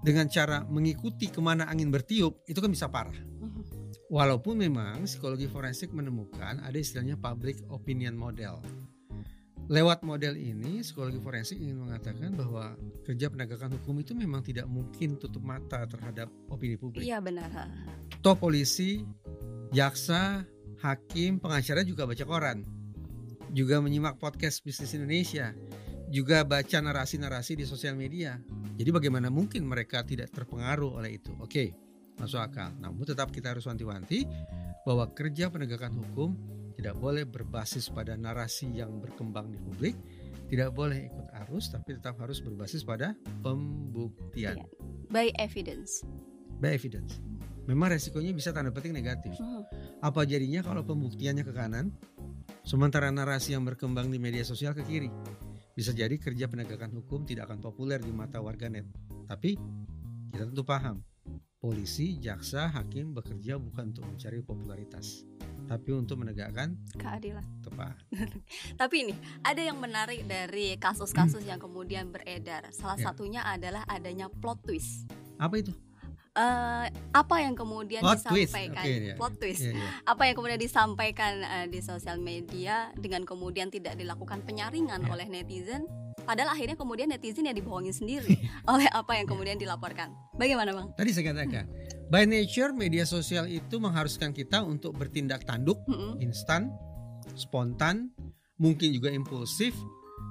dengan 0.00 0.26
cara 0.28 0.64
mengikuti 0.68 1.28
ke 1.28 1.40
mana 1.42 1.68
angin 1.68 1.92
bertiup, 1.92 2.40
itu 2.48 2.58
kan 2.58 2.70
bisa 2.70 2.88
parah. 2.88 3.29
Walaupun 4.10 4.58
memang 4.58 5.06
psikologi 5.06 5.46
forensik 5.46 5.94
menemukan 5.94 6.58
ada 6.66 6.74
istilahnya 6.74 7.14
public 7.14 7.62
opinion 7.70 8.18
model. 8.18 8.58
Lewat 9.70 10.02
model 10.02 10.34
ini, 10.34 10.82
psikologi 10.82 11.22
forensik 11.22 11.62
ingin 11.62 11.78
mengatakan 11.78 12.34
bahwa 12.34 12.74
kerja 13.06 13.30
penegakan 13.30 13.78
hukum 13.78 14.02
itu 14.02 14.10
memang 14.18 14.42
tidak 14.42 14.66
mungkin 14.66 15.14
tutup 15.14 15.46
mata 15.46 15.86
terhadap 15.86 16.26
opini 16.50 16.74
publik. 16.74 17.06
Iya 17.06 17.22
benar. 17.22 17.70
Toh 18.18 18.34
polisi, 18.34 19.06
jaksa, 19.70 20.42
hakim, 20.82 21.38
pengacara 21.38 21.86
juga 21.86 22.02
baca 22.02 22.26
koran. 22.26 22.66
Juga 23.54 23.78
menyimak 23.78 24.18
podcast 24.18 24.66
Bisnis 24.66 24.90
Indonesia. 24.98 25.54
Juga 26.10 26.42
baca 26.42 26.82
narasi-narasi 26.82 27.62
di 27.62 27.62
sosial 27.62 27.94
media. 27.94 28.42
Jadi 28.74 28.90
bagaimana 28.90 29.30
mungkin 29.30 29.70
mereka 29.70 30.02
tidak 30.02 30.34
terpengaruh 30.34 30.98
oleh 30.98 31.22
itu? 31.22 31.30
Oke, 31.38 31.70
masuk 32.20 32.40
akal. 32.44 32.68
Namun 32.76 33.02
tetap 33.08 33.32
kita 33.32 33.56
harus 33.56 33.64
wanti-wanti 33.64 34.28
bahwa 34.84 35.08
kerja 35.16 35.48
penegakan 35.48 35.96
hukum 35.96 36.36
tidak 36.76 36.96
boleh 36.96 37.24
berbasis 37.24 37.88
pada 37.88 38.16
narasi 38.16 38.68
yang 38.72 39.00
berkembang 39.00 39.52
di 39.52 39.58
publik, 39.60 39.96
tidak 40.48 40.72
boleh 40.72 41.08
ikut 41.08 41.28
arus, 41.44 41.68
tapi 41.68 41.96
tetap 41.96 42.16
harus 42.20 42.40
berbasis 42.40 42.84
pada 42.84 43.12
pembuktian, 43.44 44.60
Iya. 44.60 44.66
By 45.10 45.28
evidence. 45.36 46.04
by 46.60 46.76
evidence. 46.76 47.20
Memang 47.68 47.92
resikonya 47.92 48.32
bisa 48.32 48.50
tanda 48.50 48.72
petik 48.72 48.90
negatif. 48.90 49.36
Mhm. 49.36 49.62
Apa 50.00 50.24
jadinya 50.24 50.64
kalau 50.64 50.82
pembuktiannya 50.82 51.44
ke 51.44 51.52
kanan, 51.52 51.92
sementara 52.64 53.12
narasi 53.12 53.52
yang 53.54 53.62
berkembang 53.62 54.08
di 54.08 54.16
media 54.18 54.42
sosial 54.42 54.72
ke 54.72 54.82
kiri? 54.82 55.12
Bisa 55.70 55.94
jadi 55.94 56.12
kerja 56.18 56.48
penegakan 56.50 56.90
hukum 56.98 57.24
tidak 57.24 57.46
akan 57.52 57.60
populer 57.62 58.00
di 58.02 58.10
mata 58.10 58.42
warganet. 58.42 58.88
Tapi 59.28 59.54
kita 60.32 60.50
tentu 60.50 60.64
paham, 60.66 60.98
polisi, 61.60 62.16
jaksa, 62.16 62.72
hakim 62.72 63.12
bekerja 63.12 63.54
bukan 63.54 63.92
untuk 63.92 64.08
mencari 64.08 64.40
popularitas, 64.40 65.28
tapi 65.68 65.92
untuk 65.92 66.16
menegakkan 66.18 66.72
Keadilan. 66.96 67.44
tepat. 67.60 67.94
Tapi 68.80 68.96
ini 69.04 69.14
ada 69.40 69.60
yang 69.60 69.76
menarik 69.76 70.24
dari 70.24 70.74
kasus-kasus 70.74 71.44
yang 71.44 71.60
kemudian 71.60 72.08
beredar. 72.08 72.64
Salah 72.70 72.96
Ya. 72.96 73.04
satunya 73.06 73.40
adalah 73.44 73.84
adanya 73.86 74.32
plot 74.32 74.64
twist. 74.64 75.04
Apa 75.36 75.60
itu? 75.60 75.76
eh, 76.30 76.86
apa 77.10 77.36
yang 77.42 77.52
kemudian 77.52 78.00
Plot 78.00 78.22
twist, 78.22 78.54
disampaikan 78.54 78.84
oke, 78.86 78.94
ya. 79.02 79.14
plot 79.18 79.34
twist 79.36 79.60
Iya, 79.60 79.72
iya. 79.74 79.88
apa 80.06 80.22
yang 80.24 80.34
kemudian 80.38 80.60
disampaikan 80.62 81.32
eh, 81.42 81.66
di 81.66 81.82
sosial 81.82 82.22
media 82.22 82.94
dengan 82.94 83.26
kemudian 83.26 83.66
tidak 83.66 83.98
dilakukan 83.98 84.38
penyaringan 84.40 85.02
Ya. 85.02 85.10
oleh 85.10 85.26
netizen 85.26 85.90
padahal 86.30 86.54
akhirnya 86.54 86.78
kemudian 86.78 87.10
netizen 87.10 87.42
yang 87.42 87.58
dibohongin 87.58 87.90
sendiri 87.90 88.38
oleh 88.70 88.86
apa 88.86 89.18
yang 89.18 89.26
kemudian 89.26 89.58
dilaporkan 89.58 90.14
bagaimana 90.38 90.70
bang 90.70 90.86
Tadi 90.94 91.10
saya 91.10 91.24
katakan, 91.28 91.66
by 92.06 92.22
nature 92.22 92.70
media 92.72 93.02
sosial 93.02 93.50
itu 93.50 93.76
mengharuskan 93.76 94.30
kita 94.30 94.62
untuk 94.62 94.94
bertindak 94.94 95.42
tanduk, 95.42 95.82
Mm-mm. 95.84 96.22
instan, 96.22 96.70
spontan, 97.34 98.14
mungkin 98.56 98.92
juga 98.92 99.10
impulsif, 99.10 99.74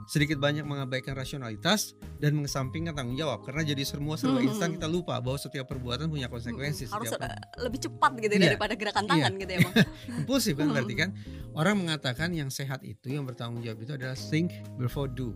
sedikit 0.06 0.38
banyak 0.38 0.64
mengabaikan 0.64 1.14
rasionalitas 1.14 1.94
dan 2.18 2.34
mengesampingkan 2.34 2.94
tanggung 2.94 3.14
jawab. 3.14 3.42
Karena 3.42 3.62
jadi 3.64 3.84
semua 3.84 4.16
serba 4.16 4.40
Mhm. 4.40 4.48
instan 4.48 4.70
kita 4.72 4.86
lupa 4.86 5.18
bahwa 5.20 5.38
setiap 5.38 5.66
perbuatan 5.68 6.08
punya 6.08 6.26
konsekuensi. 6.26 6.86
Mm-mm. 6.86 6.96
harus 6.96 7.10
Setiap 7.12 7.28
eh, 7.28 7.38
lebih 7.60 7.80
cepat 7.82 8.12
gitu 8.18 8.34
Iya. 8.34 8.46
daripada 8.50 8.74
gerakan 8.74 9.06
tangan 9.06 9.32
gitu 9.36 9.52
ya 9.52 9.60
bang 9.60 9.74
impulsif 10.24 10.54
kan 10.56 10.68
berarti 10.70 10.94
kan 10.96 11.10
orang 11.54 11.76
mengatakan 11.78 12.30
yang 12.32 12.50
sehat 12.50 12.82
itu 12.82 13.12
yang 13.12 13.26
bertanggung 13.26 13.62
jawab 13.62 13.80
itu 13.82 13.94
adalah 13.96 14.18
think 14.18 14.54
before 14.78 15.10
do 15.10 15.34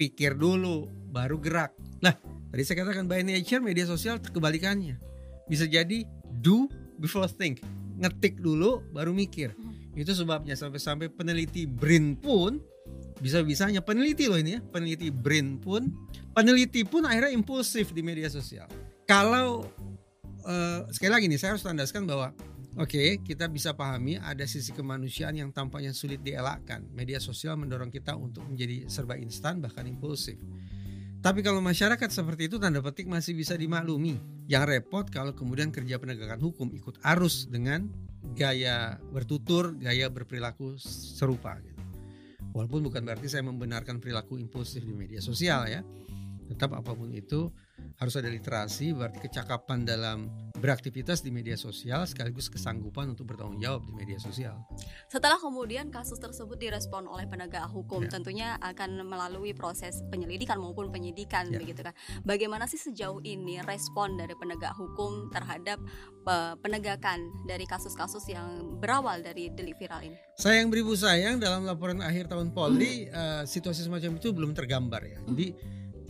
pikir 0.00 0.32
dulu 0.40 0.88
baru 1.12 1.36
gerak. 1.36 1.76
Nah 2.00 2.16
tadi 2.48 2.62
saya 2.64 2.80
katakan 2.80 3.04
by 3.04 3.20
nature 3.20 3.60
media 3.60 3.84
sosial 3.84 4.16
kebalikannya. 4.16 4.96
Bisa 5.44 5.68
jadi 5.68 6.08
do 6.40 6.64
before 6.96 7.28
think. 7.28 7.60
Ngetik 8.00 8.40
dulu 8.40 8.80
baru 8.96 9.12
mikir. 9.12 9.52
Itu 9.92 10.16
sebabnya 10.16 10.56
sampai-sampai 10.56 11.12
peneliti 11.12 11.68
BRIN 11.68 12.16
pun 12.16 12.56
bisa-bisanya 13.20 13.84
peneliti 13.84 14.24
loh 14.24 14.40
ini 14.40 14.56
ya 14.56 14.60
peneliti 14.64 15.12
BRIN 15.12 15.60
pun 15.60 15.92
peneliti 16.32 16.88
pun 16.88 17.04
akhirnya 17.04 17.36
impulsif 17.36 17.92
di 17.92 18.00
media 18.00 18.32
sosial. 18.32 18.64
Kalau 19.04 19.68
eh, 20.48 20.80
sekali 20.88 21.12
lagi 21.12 21.26
nih 21.28 21.36
saya 21.36 21.52
harus 21.52 21.66
tandaskan 21.66 22.08
bahwa 22.08 22.32
Oke, 22.78 23.18
kita 23.26 23.50
bisa 23.50 23.74
pahami 23.74 24.14
ada 24.22 24.46
sisi 24.46 24.70
kemanusiaan 24.70 25.34
yang 25.34 25.50
tampaknya 25.50 25.90
sulit 25.90 26.22
dielakkan. 26.22 26.86
Media 26.94 27.18
sosial 27.18 27.58
mendorong 27.58 27.90
kita 27.90 28.14
untuk 28.14 28.46
menjadi 28.46 28.86
serba 28.86 29.18
instan 29.18 29.58
bahkan 29.58 29.82
impulsif. 29.90 30.38
Tapi 31.20 31.42
kalau 31.42 31.58
masyarakat 31.60 32.08
seperti 32.08 32.46
itu 32.46 32.62
tanda 32.62 32.78
petik 32.78 33.10
masih 33.10 33.34
bisa 33.34 33.58
dimaklumi. 33.58 34.16
Yang 34.46 34.64
repot 34.70 35.04
kalau 35.10 35.34
kemudian 35.34 35.74
kerja 35.74 35.98
penegakan 35.98 36.38
hukum 36.40 36.70
ikut 36.70 37.02
arus 37.02 37.50
dengan 37.50 37.90
gaya 38.38 39.02
bertutur, 39.10 39.74
gaya 39.76 40.06
berperilaku 40.06 40.78
serupa 40.78 41.58
gitu. 41.60 41.82
Walaupun 42.54 42.86
bukan 42.86 43.02
berarti 43.02 43.30
saya 43.30 43.46
membenarkan 43.46 43.98
perilaku 43.98 44.38
impulsif 44.38 44.86
di 44.86 44.94
media 44.94 45.18
sosial 45.18 45.66
ya. 45.66 45.82
Tetap 46.50 46.74
apa 46.74 46.90
pun 46.90 47.14
itu 47.14 47.46
harus 47.96 48.14
ada 48.18 48.26
literasi 48.26 48.92
berarti 48.92 49.22
kecakapan 49.22 49.86
dalam 49.86 50.28
beraktivitas 50.58 51.22
di 51.22 51.32
media 51.32 51.56
sosial 51.56 52.04
sekaligus 52.04 52.52
kesanggupan 52.52 53.14
untuk 53.14 53.30
bertanggung 53.32 53.56
jawab 53.56 53.86
di 53.88 53.92
media 53.96 54.18
sosial. 54.20 54.58
Setelah 55.08 55.40
kemudian 55.40 55.88
kasus 55.88 56.20
tersebut 56.20 56.60
direspon 56.60 57.08
oleh 57.08 57.24
penegak 57.24 57.64
hukum, 57.72 58.04
Ya. 58.04 58.10
tentunya 58.12 58.48
akan 58.60 59.06
melalui 59.06 59.54
proses 59.56 60.02
penyelidikan 60.12 60.60
maupun 60.60 60.92
penyidikan 60.92 61.48
Ya. 61.48 61.62
begitu 61.62 61.80
kan. 61.80 61.94
Bagaimana 62.26 62.68
sih 62.68 62.76
sejauh 62.76 63.22
ini 63.22 63.62
respon 63.64 64.18
dari 64.18 64.34
penegak 64.36 64.74
hukum 64.76 65.30
terhadap 65.30 65.80
eh, 66.20 66.54
penegakan 66.60 67.32
dari 67.48 67.64
kasus-kasus 67.64 68.28
yang 68.28 68.76
berawal 68.76 69.24
dari 69.24 69.48
delik 69.48 69.80
viral 69.80 70.04
ini? 70.04 70.18
Sayang 70.36 70.68
beribu 70.68 70.92
sayang 70.92 71.40
dalam 71.40 71.64
laporan 71.64 72.04
akhir 72.04 72.28
tahun 72.28 72.52
Polri 72.52 73.08
eh, 73.08 73.42
situasi 73.48 73.88
semacam 73.88 74.20
itu 74.20 74.28
belum 74.34 74.52
tergambar 74.52 75.00
ya. 75.00 75.18
Jadi 75.24 75.56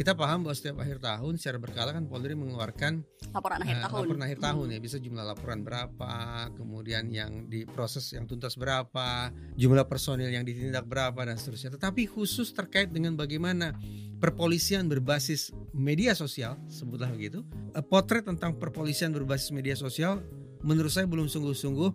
kita 0.01 0.17
paham 0.17 0.49
bahwa 0.49 0.57
setiap 0.57 0.81
akhir 0.81 0.97
tahun 1.05 1.37
secara 1.37 1.61
berkala 1.61 1.93
kan 1.93 2.09
Polri 2.09 2.33
mengeluarkan 2.33 3.05
Laporan 3.37 3.61
akhir 3.61 3.77
eh, 3.77 3.85
tahun. 3.85 4.01
laporan 4.09 4.23
akhir 4.25 4.39
tahun 4.41 4.67
ya 4.73 4.79
bisa 4.81 4.97
jumlah 4.97 5.25
laporan 5.29 5.61
berapa, 5.61 6.15
kemudian 6.57 7.13
yang 7.13 7.53
diproses 7.53 8.09
yang 8.17 8.25
tuntas 8.25 8.57
berapa, 8.57 9.29
jumlah 9.61 9.85
personil 9.85 10.33
yang 10.33 10.41
ditindak 10.41 10.89
berapa 10.89 11.21
dan 11.21 11.37
seterusnya. 11.37 11.77
Tetapi 11.77 12.09
khusus 12.09 12.49
terkait 12.57 12.89
dengan 12.89 13.13
bagaimana 13.13 13.77
perpolisian 14.17 14.89
berbasis 14.89 15.53
media 15.77 16.17
sosial, 16.17 16.57
sebutlah 16.73 17.13
begitu, 17.13 17.45
eh, 17.77 17.85
potret 17.85 18.25
tentang 18.25 18.57
perpolisian 18.57 19.13
berbasis 19.13 19.53
media 19.53 19.77
sosial 19.77 20.25
menurut 20.65 20.89
saya 20.89 21.05
belum 21.05 21.29
sungguh-sungguh 21.29 21.93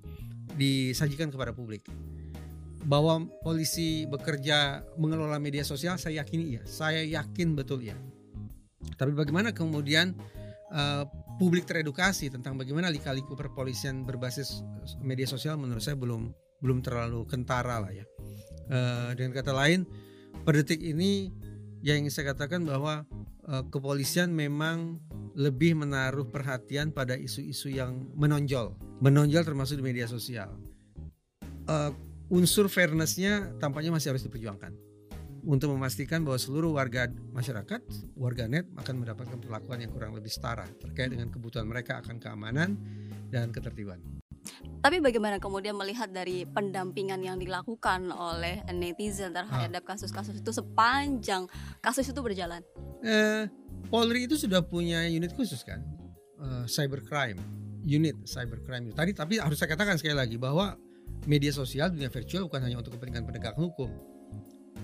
disajikan 0.53 1.33
kepada 1.33 1.57
publik. 1.57 1.89
Bahwa 2.85 3.25
polisi 3.41 4.05
bekerja 4.05 4.85
mengelola 5.01 5.41
media 5.41 5.65
sosial, 5.65 5.97
saya 5.97 6.21
yakin 6.21 6.39
iya, 6.41 6.61
saya 6.69 7.01
yakin 7.01 7.57
betul 7.57 7.81
ya. 7.81 7.97
Tapi 8.95 9.11
bagaimana 9.17 9.51
kemudian 9.51 10.13
eh, 10.69 11.03
publik 11.41 11.65
teredukasi 11.67 12.31
tentang 12.31 12.55
bagaimana 12.55 12.87
lika-liku 12.93 13.33
perpolisian 13.33 14.05
berbasis 14.07 14.63
media 15.01 15.27
sosial 15.27 15.59
menurut 15.59 15.83
saya 15.83 15.97
belum 15.99 16.31
belum 16.63 16.79
terlalu 16.85 17.27
kentara 17.27 17.81
lah 17.83 17.91
ya. 17.91 18.05
Eh, 18.65 19.09
dengan 19.13 19.33
kata 19.37 19.53
lain, 19.53 19.85
per 20.41 20.57
detik 20.57 20.81
ini 20.81 21.29
yang 21.85 22.01
ingin 22.01 22.13
saya 22.13 22.33
katakan 22.33 22.65
bahwa 22.65 23.05
eh, 23.45 23.63
kepolisian 23.69 24.33
memang 24.33 24.97
lebih 25.35 25.75
menaruh 25.75 26.31
perhatian 26.31 26.95
pada 26.95 27.19
isu-isu 27.19 27.67
yang 27.69 28.07
menonjol, 28.15 28.73
menonjol 29.03 29.43
termasuk 29.43 29.77
di 29.77 29.85
media 29.85 30.07
sosial. 30.07 30.55
Eh, 31.67 31.91
unsur 32.31 32.71
fairnessnya 32.71 33.55
tampaknya 33.61 33.93
masih 33.93 34.15
harus 34.15 34.23
diperjuangkan 34.25 34.73
untuk 35.45 35.77
memastikan 35.77 36.25
bahwa 36.25 36.41
seluruh 36.41 36.73
warga 36.73 37.05
masyarakat, 37.29 37.81
warga 38.17 38.49
net 38.49 38.65
akan 38.81 39.05
mendapatkan 39.05 39.37
perlakuan 39.37 39.77
yang 39.77 39.93
kurang 39.93 40.17
lebih 40.17 40.33
setara 40.33 40.65
terkait 40.81 41.13
dengan 41.13 41.29
kebutuhan 41.29 41.69
mereka 41.69 42.01
akan 42.01 42.17
keamanan 42.17 42.73
dan 43.29 43.53
ketertiban. 43.53 44.01
Tapi 44.81 45.01
bagaimana 45.01 45.41
kemudian 45.41 45.73
melihat 45.73 46.09
dari 46.13 46.45
pendampingan 46.45 47.21
yang 47.21 47.37
dilakukan 47.37 48.09
oleh 48.13 48.61
netizen 48.73 49.33
terhadap 49.33 49.81
kasus-kasus 49.85 50.37
itu 50.37 50.53
sepanjang 50.53 51.49
kasus 51.81 52.09
itu 52.09 52.21
berjalan? 52.21 52.61
Eh, 53.01 53.49
Polri 53.89 54.25
itu 54.25 54.37
sudah 54.37 54.65
punya 54.65 55.05
unit 55.05 55.33
khusus 55.33 55.61
kan, 55.61 55.81
Eh, 56.35 56.65
cybercrime, 56.67 57.39
unit 57.87 58.13
cybercrime. 58.27 58.91
Tadi 58.91 59.15
tapi 59.15 59.39
harus 59.39 59.55
saya 59.55 59.71
katakan 59.71 59.95
sekali 59.95 60.13
lagi 60.13 60.35
bahwa 60.35 60.75
media 61.23 61.51
sosial 61.55 61.89
dunia 61.89 62.11
virtual 62.11 62.51
bukan 62.51 62.61
hanya 62.67 62.77
untuk 62.83 62.99
kepentingan 62.99 63.23
penegakan 63.23 63.71
hukum. 63.71 63.89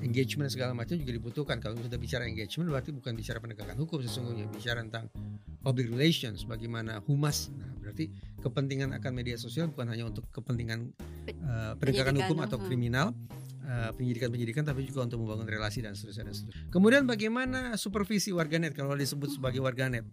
Engagement 0.02 0.50
segala 0.50 0.74
macam 0.74 0.98
juga 0.98 1.14
dibutuhkan. 1.14 1.62
Kalau 1.62 1.78
sudah 1.78 2.00
bicara 2.02 2.26
engagement 2.26 2.74
berarti 2.74 2.90
bukan 2.90 3.14
bicara 3.14 3.38
penegakan 3.38 3.78
hukum 3.78 4.02
sesungguhnya, 4.02 4.50
bicara 4.50 4.82
tentang 4.82 5.14
public 5.62 5.94
relations, 5.94 6.42
bagaimana 6.42 7.06
humas. 7.06 7.54
Nah, 7.54 7.70
berarti 7.78 8.10
kepentingan 8.42 8.98
akan 8.98 9.12
media 9.14 9.38
sosial 9.38 9.70
bukan 9.70 9.94
hanya 9.94 10.10
untuk 10.10 10.26
kepentingan 10.34 10.90
eh, 11.30 11.74
penegakan 11.78 12.18
hukum 12.18 12.42
atau 12.42 12.58
mhm. 12.58 12.66
kriminal, 12.66 13.14
eh, 13.62 13.94
penyidikan-penyidikan, 13.94 14.66
tapi 14.66 14.90
juga 14.90 15.06
untuk 15.06 15.22
membangun 15.22 15.46
relasi 15.46 15.86
dan 15.86 15.94
seterusnya. 15.94 16.26
Dan 16.26 16.34
seterusnya. 16.34 16.74
Kemudian 16.74 17.06
bagaimana 17.06 17.78
supervisi 17.78 18.34
warganet 18.34 18.74
kalau 18.74 18.98
disebut 18.98 19.38
sebagai 19.38 19.62
warganet? 19.62 20.10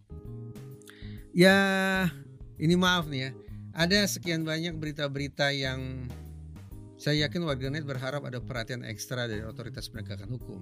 Ya, 1.33 1.57
ini 2.61 2.77
maaf 2.77 3.09
nih 3.09 3.21
ya, 3.25 3.31
ada 3.79 4.03
sekian 4.11 4.43
banyak 4.43 4.75
berita-berita 4.75 5.55
yang 5.55 6.11
saya 6.99 7.31
yakin 7.31 7.47
warganet 7.47 7.87
berharap 7.87 8.27
ada 8.27 8.43
perhatian 8.43 8.83
ekstra 8.83 9.31
dari 9.31 9.47
otoritas 9.47 9.87
penegakan 9.87 10.35
hukum. 10.35 10.59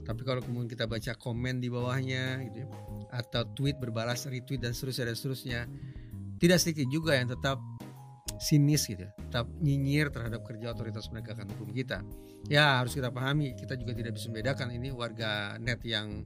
Tapi 0.00 0.24
kalau 0.24 0.40
kemudian 0.40 0.64
kita 0.64 0.88
baca 0.88 1.12
komen 1.20 1.60
di 1.60 1.68
bawahnya 1.68 2.40
gitu 2.48 2.64
ya, 2.64 2.68
atau 3.12 3.44
tweet 3.52 3.76
berbalas 3.76 4.24
retweet 4.24 4.64
dan 4.64 4.72
seterusnya 4.72 5.12
dan 5.12 5.16
seterusnya, 5.20 5.60
tidak 6.40 6.58
sedikit 6.64 6.88
juga 6.88 7.12
yang 7.12 7.28
tetap 7.28 7.60
sinis 8.40 8.88
gitu, 8.88 9.04
ya, 9.04 9.12
tetap 9.28 9.52
nyinyir 9.60 10.08
terhadap 10.08 10.40
kerja 10.40 10.72
otoritas 10.72 11.12
penegakan 11.12 11.52
hukum 11.52 11.76
kita. 11.76 12.00
Ya 12.48 12.80
harus 12.80 12.96
kita 12.96 13.12
pahami, 13.12 13.52
kita 13.52 13.76
juga 13.76 13.92
tidak 13.92 14.16
bisa 14.16 14.32
membedakan 14.32 14.72
ini 14.72 14.88
warga 14.96 15.60
net 15.60 15.84
yang 15.84 16.24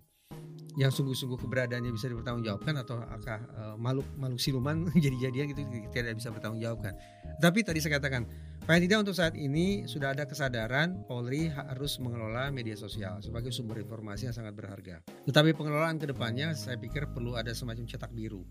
yang 0.79 0.89
sungguh-sungguh 0.95 1.37
keberadaannya 1.45 1.91
bisa 1.91 2.07
dipertanggungjawabkan 2.09 2.75
atau 2.81 3.03
akah 3.03 3.41
eh, 3.43 3.77
makhluk 3.77 4.07
makhluk 4.17 4.41
siluman 4.41 4.87
jadi-jadian 5.05 5.53
gitu 5.53 5.63
tidak 5.91 6.17
bisa 6.17 6.31
bertanggungjawabkan. 6.31 6.95
Tapi 7.41 7.65
tadi 7.65 7.85
saya 7.85 7.99
katakan, 7.99 8.29
paling 8.65 8.89
tidak 8.89 9.05
untuk 9.09 9.17
saat 9.17 9.35
ini 9.35 9.89
sudah 9.89 10.13
ada 10.13 10.29
kesadaran 10.29 11.05
Polri 11.09 11.49
harus 11.51 11.97
mengelola 11.99 12.53
media 12.53 12.77
sosial 12.77 13.19
sebagai 13.25 13.51
sumber 13.51 13.83
informasi 13.83 14.31
yang 14.31 14.37
sangat 14.37 14.55
berharga. 14.55 15.03
Tetapi 15.27 15.57
pengelolaan 15.57 15.99
ke 15.99 16.07
depannya 16.09 16.53
saya 16.55 16.81
pikir 16.81 17.11
perlu 17.11 17.35
ada 17.35 17.51
semacam 17.57 17.85
cetak 17.89 18.13
biru 18.15 18.45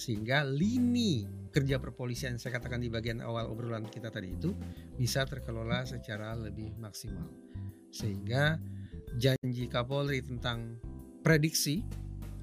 sehingga 0.00 0.48
lini 0.48 1.28
kerja 1.52 1.76
perpolisian 1.76 2.40
saya 2.40 2.56
katakan 2.56 2.80
di 2.80 2.88
bagian 2.88 3.20
awal 3.20 3.52
obrolan 3.52 3.84
kita 3.84 4.08
tadi 4.08 4.32
itu 4.32 4.56
bisa 4.96 5.28
terkelola 5.28 5.84
secara 5.84 6.32
lebih 6.40 6.72
maksimal 6.80 7.28
sehingga 7.92 8.56
janji 9.20 9.68
Kapolri 9.68 10.24
tentang 10.24 10.80
prediksi 11.20 11.84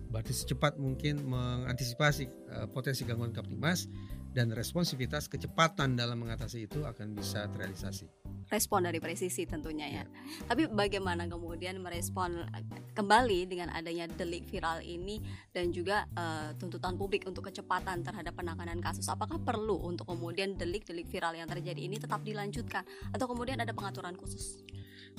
berarti 0.07 0.31
secepat 0.31 0.79
mungkin 0.79 1.19
mengantisipasi 1.27 2.23
eh, 2.27 2.67
potensi 2.71 3.03
gangguan 3.03 3.35
Kaptimas 3.35 3.91
dan 4.31 4.53
responsivitas 4.53 5.25
kecepatan 5.25 5.97
dalam 5.97 6.21
mengatasi 6.21 6.69
itu 6.69 6.85
akan 6.85 7.17
bisa 7.17 7.49
terrealisasi. 7.49 8.05
respon 8.47 8.87
dari 8.87 9.03
presisi 9.03 9.43
tentunya 9.43 9.91
ya. 9.91 10.03
Tapi 10.47 10.71
bagaimana 10.71 11.27
kemudian 11.27 11.83
merespon 11.83 12.47
eh, 12.55 12.63
kembali 12.95 13.43
dengan 13.43 13.67
adanya 13.75 14.07
delik 14.07 14.47
viral 14.47 14.79
ini 14.79 15.19
dan 15.51 15.75
juga 15.75 16.07
uh, 16.15 16.55
tuntutan 16.55 16.95
publik 16.95 17.27
untuk 17.27 17.51
kecepatan 17.51 18.07
terhadap 18.07 18.39
penanganan 18.39 18.79
kasus? 18.79 19.03
Apakah 19.11 19.43
perlu 19.43 19.83
untuk 19.83 20.07
kemudian 20.07 20.55
delik-delik 20.55 21.11
viral 21.11 21.35
yang 21.35 21.51
terjadi 21.51 21.81
ini 21.91 21.99
tetap 21.99 22.23
dilanjutkan 22.23 22.87
atau 23.11 23.25
kemudian 23.27 23.59
ada 23.59 23.75
pengaturan 23.75 24.15
khusus? 24.15 24.63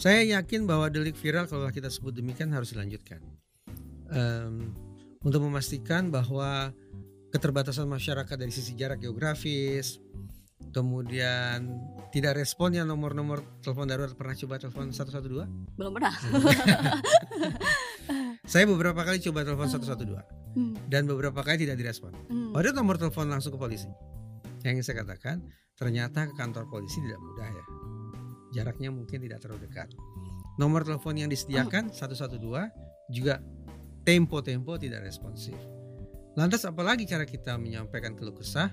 Saya 0.01 0.25
yakin 0.39 0.65
bahwa 0.65 0.89
delik 0.89 1.19
viral 1.21 1.45
kalau 1.51 1.69
kita 1.69 1.93
sebut 1.93 2.17
demikian 2.17 2.49
harus 2.55 2.73
dilanjutkan. 2.73 3.21
Um, 4.09 4.73
untuk 5.21 5.45
memastikan 5.45 6.09
bahwa 6.09 6.73
keterbatasan 7.35 7.91
masyarakat 7.91 8.37
dari 8.39 8.53
sisi 8.55 8.73
jarak 8.79 9.05
geografis, 9.05 10.01
kemudian 10.73 11.69
tidak 12.15 12.41
responnya 12.41 12.87
nomor-nomor 12.87 13.45
telepon 13.61 13.89
darurat 13.89 14.15
pernah 14.17 14.37
coba 14.37 14.55
telepon 14.63 14.95
112? 14.95 15.77
Belum 15.77 15.93
pernah. 15.93 16.15
Saya 18.49 18.65
beberapa 18.65 19.05
kali 19.05 19.21
coba 19.21 19.45
telepon 19.45 19.69
112 19.69 20.49
Hmm. 20.57 20.73
dan 20.89 21.05
beberapa 21.05 21.45
kali 21.45 21.69
tidak 21.69 21.77
direspon. 21.77 22.17
Hmm. 22.33 22.57
Padahal 22.57 22.75
nomor 22.75 22.97
telepon 22.97 23.29
langsung 23.29 23.55
ke 23.55 23.61
polisi. 23.61 23.87
Yang 24.65 24.81
ingin 24.81 24.85
saya 24.85 24.97
katakan, 25.05 25.37
ternyata 25.77 26.27
ke 26.27 26.35
kantor 26.35 26.67
polisi 26.67 26.99
tidak 27.05 27.21
mudah 27.21 27.47
ya. 27.47 27.65
Jaraknya 28.59 28.91
mungkin 28.91 29.23
tidak 29.23 29.45
terlalu 29.45 29.69
dekat. 29.69 29.93
Nomor 30.59 30.83
telepon 30.83 31.15
yang 31.15 31.31
disediakan 31.31 31.95
112 31.95 32.43
juga 33.13 33.39
tempo-tempo 34.09 34.81
tidak 34.81 35.05
responsif. 35.05 35.53
Lantas 36.33 36.65
apalagi 36.65 37.05
cara 37.05 37.29
kita 37.29 37.61
menyampaikan 37.61 38.17
keluh 38.17 38.33
kesah? 38.33 38.73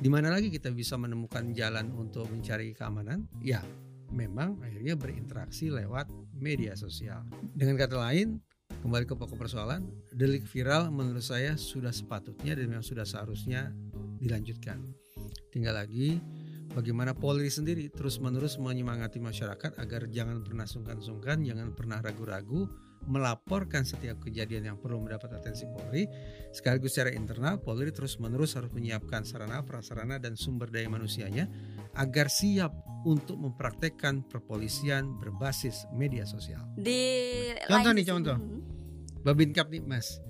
Di 0.00 0.08
mana 0.08 0.32
lagi 0.32 0.48
kita 0.48 0.72
bisa 0.72 0.96
menemukan 0.96 1.52
jalan 1.52 1.92
untuk 1.92 2.24
mencari 2.32 2.72
keamanan? 2.72 3.28
Ya, 3.44 3.60
memang 4.08 4.56
akhirnya 4.64 4.96
berinteraksi 4.96 5.68
lewat 5.68 6.08
media 6.32 6.72
sosial. 6.80 7.28
Dengan 7.52 7.76
kata 7.76 8.00
lain, 8.00 8.40
kembali 8.80 9.04
ke 9.04 9.12
pokok 9.12 9.36
persoalan, 9.36 9.84
delik 10.16 10.48
viral 10.48 10.88
menurut 10.88 11.20
saya 11.20 11.60
sudah 11.60 11.92
sepatutnya 11.92 12.56
dan 12.56 12.72
memang 12.72 12.86
sudah 12.86 13.04
seharusnya 13.04 13.68
dilanjutkan. 14.16 14.80
Tinggal 15.52 15.76
lagi 15.76 16.16
bagaimana 16.72 17.12
Polri 17.12 17.52
sendiri 17.52 17.92
terus-menerus 17.92 18.56
menyemangati 18.56 19.20
masyarakat 19.20 19.76
agar 19.76 20.08
jangan 20.08 20.40
pernah 20.40 20.64
sungkan-sungkan, 20.64 21.44
jangan 21.44 21.76
pernah 21.76 22.00
ragu-ragu 22.00 22.64
melaporkan 23.10 23.82
setiap 23.82 24.22
kejadian 24.22 24.70
yang 24.70 24.78
perlu 24.78 25.02
mendapat 25.02 25.34
atensi 25.34 25.66
Polri. 25.66 26.06
Sekaligus 26.54 26.94
secara 26.94 27.10
internal, 27.10 27.58
Polri 27.58 27.90
terus-menerus 27.90 28.54
harus 28.54 28.70
menyiapkan 28.70 29.26
sarana, 29.26 29.66
prasarana, 29.66 30.22
dan 30.22 30.38
sumber 30.38 30.70
daya 30.70 30.86
manusianya 30.86 31.50
agar 31.98 32.30
siap 32.30 32.70
untuk 33.02 33.34
mempraktekkan 33.42 34.22
perpolisian 34.30 35.18
berbasis 35.18 35.90
media 35.90 36.22
sosial. 36.22 36.62
Di 36.78 37.50
Contoh 37.66 37.90
nih, 37.90 38.06
contoh. 38.06 38.38
Hmm. 38.38 38.62
Babin 39.26 39.50
Kaptipmas. 39.50 40.22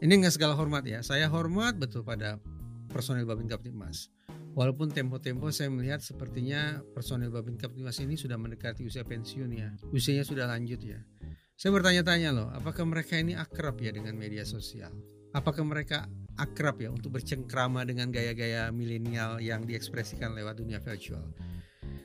Ini 0.00 0.12
nggak 0.16 0.34
segala 0.34 0.56
hormat 0.56 0.82
ya. 0.88 1.04
Saya 1.04 1.28
hormat 1.28 1.76
betul 1.76 2.02
pada 2.02 2.40
personil 2.90 3.28
Babin 3.28 3.46
Kaptipmas. 3.46 4.08
Walaupun 4.56 4.88
tempo-tempo 4.88 5.52
saya 5.52 5.68
melihat 5.68 6.00
sepertinya 6.00 6.80
personil 6.96 7.28
Babin 7.28 7.60
Kaptipmas 7.60 8.00
ini 8.00 8.16
sudah 8.16 8.40
mendekati 8.40 8.88
usia 8.88 9.04
pensiun 9.04 9.52
ya. 9.52 9.68
Usianya 9.92 10.24
sudah 10.24 10.48
lanjut 10.48 10.80
ya. 10.80 10.96
Saya 11.56 11.72
bertanya-tanya 11.72 12.36
loh, 12.36 12.52
apakah 12.52 12.84
mereka 12.84 13.16
ini 13.16 13.32
akrab 13.32 13.80
ya 13.80 13.88
dengan 13.88 14.12
media 14.12 14.44
sosial? 14.44 14.92
Apakah 15.32 15.64
mereka 15.64 16.04
akrab 16.36 16.84
ya 16.84 16.92
untuk 16.92 17.16
bercengkrama 17.16 17.80
dengan 17.88 18.12
gaya-gaya 18.12 18.68
milenial 18.68 19.40
yang 19.40 19.64
diekspresikan 19.64 20.36
lewat 20.36 20.60
dunia 20.60 20.84
virtual? 20.84 21.24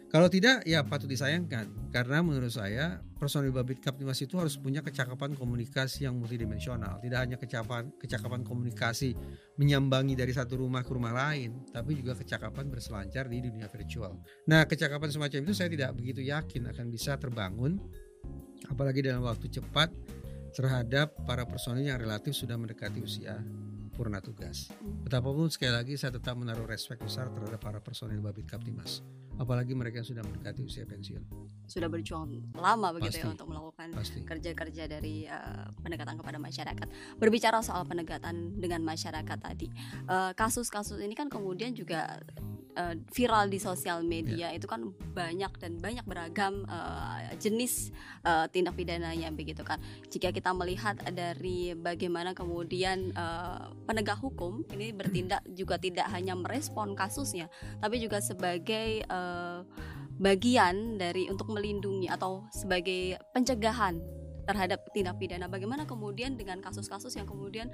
Kalau 0.07 0.27
tidak, 0.31 0.63
ya 0.67 0.83
patut 0.87 1.07
disayangkan. 1.07 1.91
Karena 1.91 2.23
menurut 2.23 2.51
saya, 2.51 2.99
personil 3.19 3.51
Babit 3.51 3.79
Kaptimas 3.79 4.19
itu 4.23 4.39
harus 4.39 4.55
punya 4.55 4.83
kecakapan 4.83 5.35
komunikasi 5.35 6.03
yang 6.07 6.19
multidimensional. 6.19 6.99
Tidak 7.03 7.19
hanya 7.19 7.35
kecakapan, 7.39 7.91
kecakapan 7.95 8.43
komunikasi 8.43 9.15
menyambangi 9.55 10.15
dari 10.15 10.31
satu 10.35 10.63
rumah 10.63 10.83
ke 10.83 10.91
rumah 10.91 11.11
lain, 11.11 11.63
tapi 11.71 11.95
juga 11.95 12.15
kecakapan 12.15 12.67
berselancar 12.67 13.27
di 13.27 13.39
dunia 13.39 13.71
virtual. 13.71 14.19
Nah, 14.47 14.67
kecakapan 14.67 15.11
semacam 15.11 15.39
itu 15.47 15.53
saya 15.55 15.67
tidak 15.71 15.95
begitu 15.95 16.23
yakin 16.27 16.71
akan 16.71 16.87
bisa 16.91 17.15
terbangun, 17.15 17.79
apalagi 18.69 19.02
dalam 19.02 19.24
waktu 19.26 19.50
cepat 19.50 19.89
terhadap 20.52 21.15
para 21.24 21.47
personil 21.47 21.88
yang 21.88 21.97
relatif 21.97 22.36
sudah 22.36 22.60
mendekati 22.60 23.00
usia 23.00 23.39
purna 23.91 24.24
tugas. 24.24 24.71
Betapapun 25.06 25.52
sekali 25.52 25.71
lagi 25.76 25.93
saya 26.00 26.15
tetap 26.15 26.34
menaruh 26.39 26.65
respek 26.65 27.00
besar 27.04 27.30
terhadap 27.32 27.60
para 27.60 27.80
personil 27.84 28.17
Babit 28.24 28.47
Kaptimas. 28.47 29.04
Apalagi 29.39 29.74
mereka 29.74 30.04
yang 30.04 30.10
sudah 30.10 30.24
mendekati 30.26 30.62
usia 30.62 30.86
pensiun. 30.86 31.24
Sudah 31.65 31.88
berjuang 31.88 32.52
lama 32.54 32.93
begitu 32.93 33.26
ya 33.26 33.32
untuk 33.32 33.50
melakukan 33.50 33.95
kerja-kerja 34.28 34.86
dari 34.86 35.26
eh, 35.26 35.65
pendekatan 35.82 36.19
kepada 36.19 36.38
masyarakat. 36.38 36.88
Berbicara 37.17 37.63
soal 37.63 37.88
pendekatan 37.88 38.60
dengan 38.60 38.86
masyarakat 38.86 39.38
tadi, 39.39 39.67
eh, 40.08 40.32
kasus-kasus 40.36 41.00
ini 41.02 41.15
kan 41.17 41.32
kemudian 41.32 41.74
juga 41.74 42.21
eh, 42.75 42.95
viral 43.12 43.51
di 43.51 43.60
sosial 43.60 44.03
media 44.05 44.51
itu 44.51 44.67
kan 44.67 44.91
banyak 44.91 45.51
dan 45.60 45.77
banyak 45.79 46.05
beragam 46.07 46.67
eh, 46.67 47.36
jenis 47.38 47.91
eh, 48.23 48.45
tindak 48.51 48.77
pidananya 48.77 49.31
begitu 49.34 49.63
kan. 49.65 49.79
Jika 50.07 50.31
kita 50.31 50.51
melihat 50.55 50.99
dari 51.12 51.73
bagaimana 51.75 52.31
kemudian 52.31 53.12
eh, 53.15 53.63
penegak 53.88 54.19
hukum 54.19 54.63
ini 54.71 54.91
bertindak 54.95 55.43
juga 55.51 55.75
tidak 55.81 56.07
hanya 56.12 56.38
merespon 56.38 56.93
kasusnya, 56.95 57.51
tapi 57.79 57.99
juga 57.99 58.23
sebagai 58.23 59.03
eh, 59.03 59.60
bagian 60.21 61.01
dari 61.01 61.25
untuk 61.34 61.49
melindungi 61.49 62.05
atau 62.05 62.45
sebagai 62.53 63.17
pencegahan 63.34 64.20
terhadap 64.45 64.86
tindak 64.91 65.17
pidana. 65.17 65.45
Bagaimana 65.47 65.86
kemudian 65.86 66.36
dengan 66.36 66.60
kasus-kasus 66.60 67.13
yang 67.17 67.27
kemudian 67.30 67.69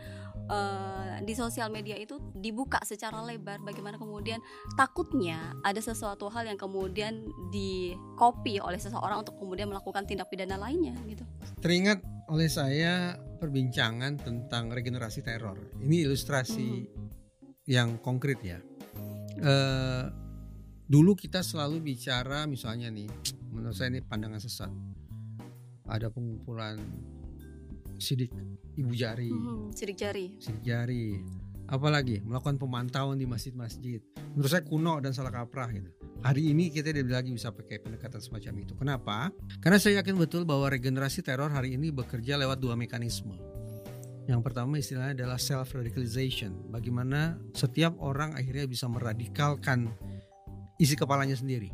eh, 0.50 1.24
di 1.24 1.34
sosial 1.34 1.72
media 1.72 1.96
itu 1.96 2.20
dibuka 2.36 2.82
secara 2.84 3.24
lebar, 3.24 3.62
bagaimana 3.64 3.96
kemudian 4.00 4.40
takutnya 4.76 5.56
ada 5.64 5.80
sesuatu 5.80 6.28
hal 6.32 6.48
yang 6.48 6.60
kemudian 6.60 7.28
di 7.52 7.96
copy 8.16 8.60
oleh 8.60 8.80
seseorang 8.80 9.24
untuk 9.24 9.38
kemudian 9.40 9.70
melakukan 9.72 10.04
tindak 10.08 10.28
pidana 10.28 10.60
lainnya 10.60 10.96
gitu. 11.08 11.24
teringat 11.58 12.04
oleh 12.28 12.52
saya 12.52 13.16
perbincangan 13.40 14.20
tentang 14.20 14.70
regenerasi 14.74 15.24
teror. 15.24 15.58
Ini 15.80 16.10
ilustrasi 16.10 16.70
yang 17.68 18.00
konkret 18.04 18.40
ya. 18.44 18.60
Eh, 19.38 20.04
dulu 20.88 21.14
kita 21.14 21.44
selalu 21.44 21.94
bicara 21.94 22.48
misalnya 22.48 22.88
nih 22.88 23.12
menurut 23.52 23.76
saya 23.76 23.92
ini 23.92 24.02
pandangan 24.02 24.40
sesat 24.40 24.72
ada 25.88 26.12
pengumpulan 26.12 26.78
sidik 27.98 28.30
ibu 28.78 28.94
jari. 28.94 29.32
Mhm, 29.32 29.74
Sidik 29.74 29.98
jari. 29.98 30.38
sidik 30.38 30.62
jari. 30.62 31.18
Apalagi 31.68 32.24
melakukan 32.24 32.56
pemantauan 32.56 33.20
di 33.20 33.28
masjid-masjid. 33.28 34.00
Menurut 34.32 34.48
saya 34.48 34.64
kuno 34.64 35.04
dan 35.04 35.12
salah 35.12 35.34
kaprah 35.34 35.68
gitu. 35.74 35.92
Hari 36.24 36.56
ini 36.56 36.72
kita 36.72 36.96
tidak 36.96 37.12
lagi 37.24 37.36
bisa 37.36 37.52
pakai 37.52 37.84
pendekatan 37.84 38.24
semacam 38.24 38.54
itu. 38.64 38.74
Kenapa? 38.80 39.30
Karena 39.60 39.76
saya 39.76 40.00
yakin 40.00 40.16
betul 40.16 40.48
bahwa 40.48 40.72
regenerasi 40.72 41.20
teror 41.22 41.52
hari 41.52 41.76
ini 41.76 41.92
bekerja 41.92 42.40
lewat 42.40 42.64
dua 42.64 42.80
mekanisme. 42.80 43.36
Yang 44.28 44.42
pertama 44.44 44.80
istilahnya 44.80 45.24
adalah 45.24 45.40
self 45.40 45.72
radicalization 45.76 46.72
bagaimana 46.72 47.40
setiap 47.56 47.96
orang 48.00 48.36
akhirnya 48.36 48.68
bisa 48.68 48.88
meradikalkan 48.88 49.88
isi 50.80 51.00
kepalanya 51.00 51.36
sendiri 51.36 51.72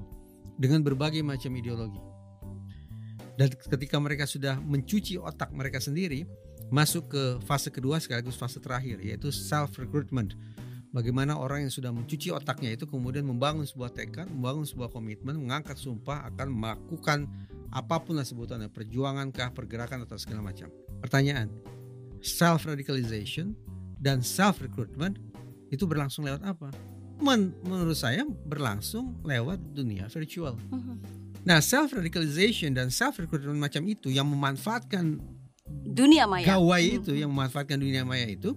dengan 0.58 0.86
berbagai 0.86 1.26
macam 1.26 1.50
ideologi 1.58 1.98
dan 3.34 3.50
ketika 3.50 3.98
mereka 3.98 4.30
sudah 4.30 4.62
mencuci 4.62 5.18
otak 5.18 5.50
mereka 5.50 5.82
sendiri 5.82 6.26
masuk 6.70 7.10
ke 7.14 7.24
fase 7.46 7.70
kedua 7.70 8.02
sekaligus 8.02 8.38
fase 8.38 8.58
terakhir 8.58 9.02
yaitu 9.02 9.34
self 9.34 9.78
recruitment. 9.78 10.38
Bagaimana 10.94 11.34
orang 11.34 11.66
yang 11.66 11.74
sudah 11.74 11.90
mencuci 11.90 12.30
otaknya 12.30 12.78
itu 12.78 12.86
kemudian 12.86 13.26
membangun 13.26 13.66
sebuah 13.66 13.98
tekad, 13.98 14.30
membangun 14.30 14.62
sebuah 14.62 14.94
komitmen, 14.94 15.42
mengangkat 15.42 15.74
sumpah 15.74 16.30
akan 16.30 16.54
melakukan 16.54 17.26
apa 17.74 17.98
pun 17.98 18.14
lah 18.14 18.22
sebutannya, 18.22 18.70
perjuangan 18.70 19.34
kah, 19.34 19.50
pergerakan 19.50 20.06
atau 20.06 20.22
segala 20.22 20.46
macam. 20.46 20.70
Pertanyaan, 21.02 21.50
self 22.22 22.70
radicalization 22.70 23.58
dan 23.98 24.22
self 24.22 24.62
recruitment 24.62 25.18
itu 25.74 25.90
berlangsung 25.90 26.30
lewat 26.30 26.46
apa? 26.46 26.70
Men- 27.18 27.58
menurut 27.66 27.98
saya 27.98 28.22
berlangsung 28.46 29.18
lewat 29.26 29.74
dunia 29.74 30.06
virtual. 30.14 30.62
Mhm. 30.70 31.23
Nah, 31.44 31.60
self 31.60 31.92
radicalization 31.92 32.72
dan 32.72 32.88
self 32.88 33.20
recruitment 33.20 33.60
macam 33.60 33.84
itu 33.84 34.08
yang 34.08 34.28
memanfaatkan 34.32 35.20
Dunia 35.84 36.24
maya. 36.28 36.48
gawai 36.48 36.84
Mhm. 36.84 36.98
itu 37.04 37.12
yang 37.20 37.32
memanfaatkan 37.32 37.76
dunia 37.80 38.04
maya 38.08 38.28
itu 38.28 38.56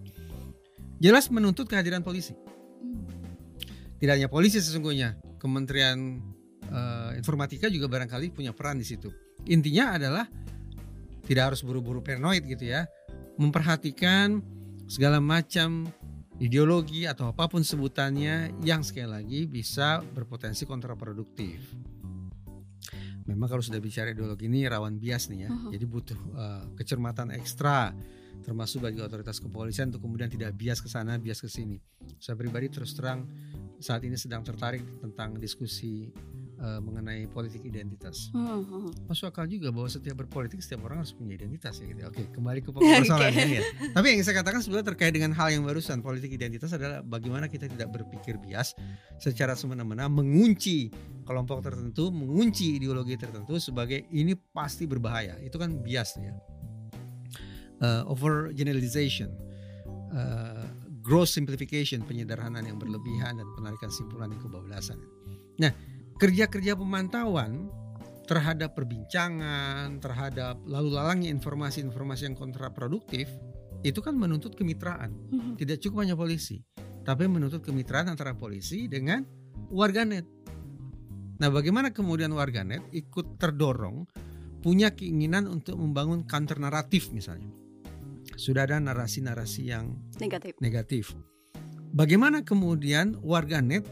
jelas 1.02 1.26
menuntut 1.30 1.66
kehadiran 1.66 2.02
polisi. 2.06 2.34
Mhm. 2.34 3.98
Tidak 3.98 4.12
hanya 4.14 4.30
polisi 4.30 4.62
sesungguhnya, 4.62 5.18
Kementerian 5.42 6.22
eh, 6.66 7.10
Informatika 7.18 7.70
juga 7.70 7.86
barangkali 7.86 8.34
punya 8.34 8.50
peran 8.50 8.78
di 8.78 8.86
situ. 8.86 9.10
Intinya 9.46 9.94
adalah 9.94 10.26
tidak 11.22 11.54
harus 11.54 11.62
buru-buru 11.62 12.02
paranoid 12.02 12.42
gitu 12.42 12.66
ya, 12.70 12.90
memperhatikan 13.38 14.42
segala 14.86 15.22
macam 15.22 15.86
ideologi 16.38 17.06
atau 17.06 17.30
apa 17.30 17.46
pun 17.46 17.62
sebutannya 17.62 18.50
yang 18.66 18.82
sekali 18.82 19.06
lagi 19.08 19.40
bisa 19.46 20.02
berpotensi 20.14 20.66
kontraproduktif. 20.66 21.62
Memang 23.26 23.46
kalau 23.50 23.62
sudah 23.62 23.82
bicara 23.82 24.14
ideologi 24.14 24.46
ini 24.46 24.64
rawan 24.66 24.96
bias 24.96 25.28
nih 25.28 25.46
ya. 25.46 25.50
Mhm. 25.50 25.70
Jadi 25.74 25.84
butuh 25.84 26.20
uh, 26.34 26.64
kecermatan 26.78 27.34
ekstra 27.34 27.90
termasuk 28.46 28.86
bagi 28.86 29.02
otoritas 29.02 29.42
kepolisian 29.42 29.90
untuk 29.90 30.06
kemudian 30.06 30.30
tidak 30.30 30.54
bias 30.54 30.78
ke 30.78 30.86
sana, 30.86 31.18
bias 31.18 31.42
ke 31.42 31.50
sini. 31.50 31.82
Saya 32.22 32.38
pribadi 32.38 32.70
terus 32.70 32.94
terang 32.94 33.26
saat 33.82 34.06
ini 34.06 34.14
sedang 34.14 34.46
tertarik 34.46 34.82
tentang 35.02 35.34
diskusi 35.36 36.14
uh, 36.60 36.80
mengenai 36.80 37.28
politik 37.28 37.64
identitas. 37.64 38.32
Hmm, 38.32 38.64
hmm. 38.64 38.88
Masuk 39.08 39.28
akal 39.28 39.48
juga 39.48 39.68
bahwa 39.72 39.88
setiap 39.88 40.16
berpolitik 40.24 40.60
setiap 40.64 40.88
orang 40.88 41.04
harus 41.04 41.12
punya 41.12 41.36
identitas 41.36 41.78
ya 41.80 41.86
gitu. 41.88 42.00
Oke, 42.08 42.22
kembali 42.32 42.60
ke 42.64 42.70
pokok 42.74 42.90
persoalannya 43.04 43.46
ya. 43.60 43.62
Tapi 43.92 44.06
yang 44.16 44.22
saya 44.24 44.36
katakan 44.40 44.60
sebenarnya 44.64 44.86
terkait 44.94 45.12
dengan 45.12 45.32
hal 45.36 45.48
yang 45.52 45.62
barusan 45.64 46.00
politik 46.00 46.32
identitas 46.32 46.72
adalah 46.72 47.04
bagaimana 47.04 47.48
kita 47.48 47.68
tidak 47.68 47.92
berpikir 47.92 48.40
bias 48.40 48.72
secara 49.20 49.52
semena-mena 49.56 50.08
mengunci 50.08 50.88
kelompok 51.26 51.64
tertentu, 51.64 52.08
mengunci 52.12 52.80
ideologi 52.80 53.18
tertentu 53.18 53.60
sebagai 53.60 54.08
ini 54.12 54.32
pasti 54.36 54.88
berbahaya. 54.88 55.36
Itu 55.42 55.60
kan 55.60 55.80
bias 55.80 56.16
ya. 56.20 56.32
Uh, 57.76 58.08
over 58.08 58.56
generalization, 58.56 59.28
uh, 60.16 60.64
gross 61.04 61.36
simplification, 61.36 62.00
penyederhanaan 62.00 62.64
yang 62.64 62.80
berlebihan 62.80 63.36
dan 63.36 63.44
penarikan 63.52 63.92
simpulan 63.92 64.32
yang 64.32 64.40
kebablasan. 64.40 64.96
Nah, 65.60 65.72
kerja-kerja 66.16 66.76
pemantauan 66.76 67.68
terhadap 68.26 68.74
perbincangan, 68.74 70.02
terhadap 70.02 70.58
lalu 70.66 70.98
lalangnya 70.98 71.30
informasi-informasi 71.30 72.32
yang 72.32 72.36
kontraproduktif, 72.36 73.30
itu 73.86 74.02
kan 74.02 74.18
menuntut 74.18 74.58
kemitraan. 74.58 75.14
Hmm. 75.30 75.54
Tidak 75.54 75.78
cukup 75.78 76.02
hanya 76.02 76.18
polisi, 76.18 76.58
tapi 77.06 77.30
menuntut 77.30 77.62
kemitraan 77.62 78.10
antara 78.10 78.34
polisi 78.34 78.90
dengan 78.90 79.22
warganet. 79.70 80.26
Nah, 81.36 81.52
bagaimana 81.52 81.92
kemudian 81.92 82.32
warganet 82.32 82.82
ikut 82.90 83.38
terdorong 83.38 84.08
punya 84.64 84.90
keinginan 84.90 85.46
untuk 85.46 85.78
membangun 85.78 86.26
counter 86.26 86.58
naratif 86.58 87.14
misalnya. 87.14 87.52
Sudah 88.34 88.66
ada 88.66 88.82
narasi-narasi 88.82 89.62
yang 89.70 89.94
Negatif. 90.18 90.58
negatif. 90.58 91.14
Bagaimana 91.94 92.42
kemudian 92.42 93.14
warganet 93.22 93.86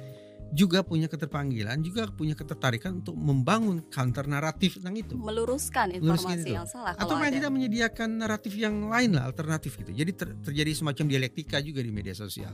juga 0.53 0.85
punya 0.85 1.09
keterpanggilan, 1.09 1.81
juga 1.81 2.11
punya 2.13 2.37
ketertarikan 2.37 3.01
untuk 3.01 3.17
membangun 3.17 3.83
counter 3.89 4.29
naratif 4.29 4.79
tentang 4.79 5.01
itu. 5.01 5.15
Meluruskan 5.17 5.97
Meluruskan 5.99 6.37
informasi 6.37 6.51
itu. 6.51 6.55
yang 6.55 6.69
salah 6.69 6.93
Atau 6.95 7.17
kalau 7.17 7.25
paling 7.25 7.39
tidak 7.41 7.53
menyediakan 7.55 8.09
naratif 8.21 8.53
yang 8.59 8.87
lain 8.87 9.17
lah, 9.17 9.27
alternatif 9.27 9.81
gitu. 9.81 9.91
Jadi 9.91 10.11
ter- 10.15 10.37
terjadi 10.45 10.71
semacam 10.77 11.05
dialektika 11.11 11.59
juga 11.65 11.81
di 11.81 11.91
media 11.91 12.15
sosial. 12.15 12.53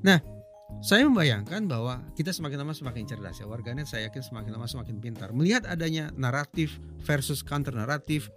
Nah, 0.00 0.18
saya 0.80 1.04
membayangkan 1.04 1.66
bahwa 1.68 2.00
kita 2.16 2.32
semakin 2.32 2.64
lama 2.64 2.72
semakin 2.72 3.04
cerdas 3.04 3.42
ya. 3.42 3.46
Warganet 3.46 3.84
saya 3.84 4.08
yakin 4.08 4.22
semakin 4.22 4.50
lama 4.54 4.66
semakin 4.70 4.96
pintar. 5.02 5.28
Melihat 5.34 5.68
adanya 5.68 6.08
naratif 6.16 6.80
versus 7.04 7.44
counter 7.44 7.74
naratif, 7.74 8.32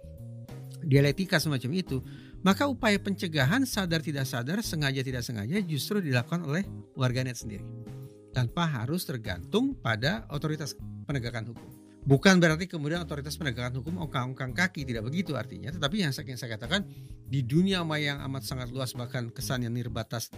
dialektika 0.84 1.40
semacam 1.40 1.70
itu, 1.72 1.98
maka 2.44 2.68
upaya 2.68 3.00
pencegahan 3.00 3.64
sadar 3.64 4.04
tidak 4.04 4.28
sadar, 4.28 4.60
sengaja 4.60 5.00
tidak 5.00 5.24
sengaja 5.24 5.56
justru 5.64 6.04
dilakukan 6.04 6.44
oleh 6.44 6.62
warganet 6.92 7.40
sendiri. 7.40 7.64
Tanpa 8.34 8.66
harus 8.66 9.06
tergantung 9.06 9.78
pada 9.78 10.26
otoritas 10.28 10.74
penegakan 11.06 11.54
hukum. 11.54 11.70
Bukan 12.04 12.36
berarti 12.36 12.68
kemudian 12.68 13.00
otoritas 13.00 13.38
penegakan 13.40 13.80
hukum 13.80 13.96
ongkang-ongkang 14.04 14.52
kaki 14.52 14.84
tidak 14.84 15.08
begitu 15.08 15.32
artinya, 15.38 15.72
tetapi 15.72 16.04
yang 16.04 16.12
saya, 16.12 16.28
yang 16.28 16.36
saya 16.36 16.60
katakan 16.60 16.84
di 17.24 17.40
dunia 17.40 17.80
maya 17.80 18.12
yang 18.12 18.20
amat 18.28 18.44
sangat 18.44 18.68
luas 18.68 18.92
bahkan 18.92 19.32
kesan 19.32 19.64
yang 19.64 19.72
nirbatas 19.72 20.28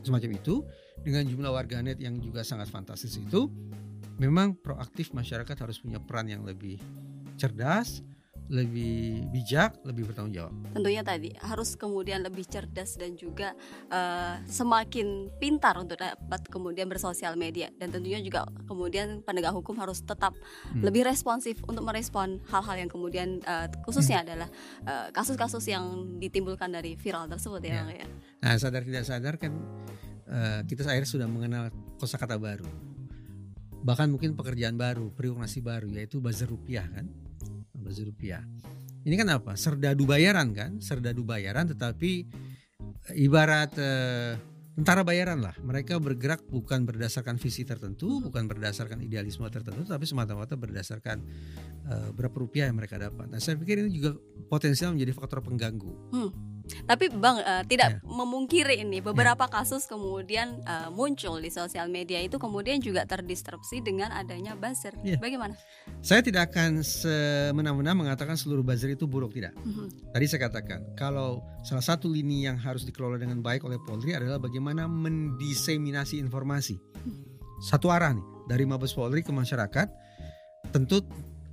semacam 0.00 0.40
itu 0.40 0.64
dengan 1.04 1.28
jumlah 1.28 1.52
warganet 1.52 2.00
yang 2.00 2.16
juga 2.16 2.40
sangat 2.40 2.72
fantastis 2.72 3.20
itu 3.20 3.52
memang 4.16 4.56
proaktif 4.56 5.12
masyarakat 5.12 5.52
harus 5.52 5.76
punya 5.82 6.00
peran 6.00 6.32
yang 6.32 6.48
lebih 6.48 6.80
cerdas, 7.36 8.00
lebih 8.48 9.26
bijak, 9.30 9.78
lebih 9.86 10.10
bertanggung 10.10 10.34
jawab. 10.34 10.52
Tentunya 10.74 11.00
tadi 11.00 11.30
harus 11.40 11.74
kemudian 11.74 12.20
lebih 12.20 12.44
cerdas 12.44 12.96
dan 12.96 13.14
juga 13.14 13.54
eh, 13.88 14.36
semakin 14.44 15.30
pintar 15.36 15.78
untuk 15.78 15.96
dapat 15.96 16.42
kemudian 16.48 16.86
bersosial 16.86 17.34
media 17.34 17.70
dan 17.78 17.88
tentunya 17.90 18.18
juga 18.18 18.44
kemudian 18.66 19.22
penegak 19.22 19.52
hukum 19.52 19.78
harus 19.78 20.02
tetap 20.02 20.34
Hmm. 20.72 20.84
lebih 20.84 21.04
responsif 21.04 21.60
untuk 21.64 21.84
merespon 21.84 22.40
hal-hal 22.48 22.76
yang 22.76 22.90
kemudian 22.90 23.40
eh, 23.40 23.66
khususnya 23.84 24.20
adalah 24.20 24.48
eh, 24.84 25.08
kasus-kasus 25.12 25.64
yang 25.68 26.16
ditimbulkan 26.18 26.72
dari 26.72 26.96
viral 26.96 27.28
tersebut 27.28 27.60
ya, 27.62 27.84
Ya. 27.88 28.04
Ya. 28.04 28.06
Nah 28.40 28.54
sadar 28.56 28.82
tidak 28.84 29.04
sadar 29.04 29.34
kan 29.40 29.52
eh, 30.28 30.60
kita 30.64 30.84
akhirnya 30.84 31.08
sudah 31.08 31.28
mengenal 31.28 31.68
kosakata 31.96 32.36
baru, 32.36 32.66
bahkan 33.82 34.08
mungkin 34.08 34.38
pekerjaan 34.38 34.78
baru, 34.78 35.10
periuknasi 35.10 35.58
baru 35.60 35.90
yaitu 35.90 36.22
buzzer 36.22 36.46
rupiah 36.46 36.86
kan, 36.86 37.06
buzzer 37.74 38.08
rupiah. 38.08 38.44
Ini 39.02 39.14
kan 39.18 39.28
apa? 39.34 39.52
Serdadu 39.58 40.06
bayaran 40.06 40.54
kan, 40.54 40.78
serdadu 40.78 41.26
bayaran 41.26 41.66
tetapi 41.66 42.10
eh, 43.10 43.24
ibarat 43.26 43.74
eh, 43.74 44.38
tentara 44.78 45.02
bayaran 45.02 45.42
lah. 45.42 45.58
Mereka 45.58 45.98
bergerak 45.98 46.46
bukan 46.46 46.86
berdasarkan 46.86 47.36
visi 47.36 47.66
tertentu, 47.66 48.22
bukan 48.22 48.46
berdasarkan 48.46 49.02
idealisme 49.02 49.44
tertentu, 49.50 49.82
tapi 49.84 50.06
semata-mata 50.06 50.54
berdasarkan 50.54 51.18
eh, 51.90 52.08
berapa 52.14 52.36
rupiah 52.38 52.70
yang 52.70 52.78
mereka 52.78 52.96
dapat. 52.96 53.26
Nah 53.26 53.42
saya 53.42 53.58
pikir 53.58 53.82
ini 53.82 53.90
juga 53.90 54.14
potensial 54.46 54.94
menjadi 54.94 55.12
faktor 55.18 55.42
pengganggu. 55.42 55.92
Tapi 56.86 57.10
Bang 57.12 57.42
eh, 57.42 57.64
tidak 57.66 57.88
Ya. 57.92 57.98
memungkiri 58.06 58.80
ini 58.80 59.02
beberapa 59.02 59.50
kasus 59.50 59.84
kemudian 59.84 60.62
eh, 60.62 60.88
muncul 60.94 61.42
di 61.42 61.50
sosial 61.50 61.90
media 61.90 62.22
itu 62.22 62.38
kemudian 62.38 62.78
juga 62.78 63.04
terdistrupsi 63.04 63.82
dengan 63.82 64.14
adanya 64.14 64.54
buzzer. 64.54 64.94
Ya. 65.02 65.18
Bagaimana? 65.18 65.58
Saya 66.00 66.22
tidak 66.22 66.54
akan 66.54 66.80
semena-mena 66.82 67.92
mengatakan 67.92 68.38
seluruh 68.38 68.62
buzzer 68.62 68.94
itu 68.94 69.04
buruk 69.10 69.34
tidak. 69.34 69.52
Mhm. 69.66 70.14
Tadi 70.14 70.24
saya 70.30 70.40
katakan 70.48 70.80
kalau 70.94 71.42
salah 71.66 71.82
satu 71.84 72.06
lini 72.10 72.46
yang 72.46 72.56
harus 72.58 72.86
dikelola 72.86 73.18
dengan 73.18 73.42
baik 73.42 73.66
oleh 73.66 73.78
Polri 73.82 74.14
adalah 74.14 74.38
bagaimana 74.38 74.86
mendiseminasi 74.90 76.18
informasi 76.18 76.78
satu 77.62 77.94
arah 77.94 78.10
nih 78.14 78.26
dari 78.50 78.66
Mabes 78.66 78.90
Polri 78.90 79.22
ke 79.22 79.30
masyarakat 79.30 79.86
tentu 80.74 81.02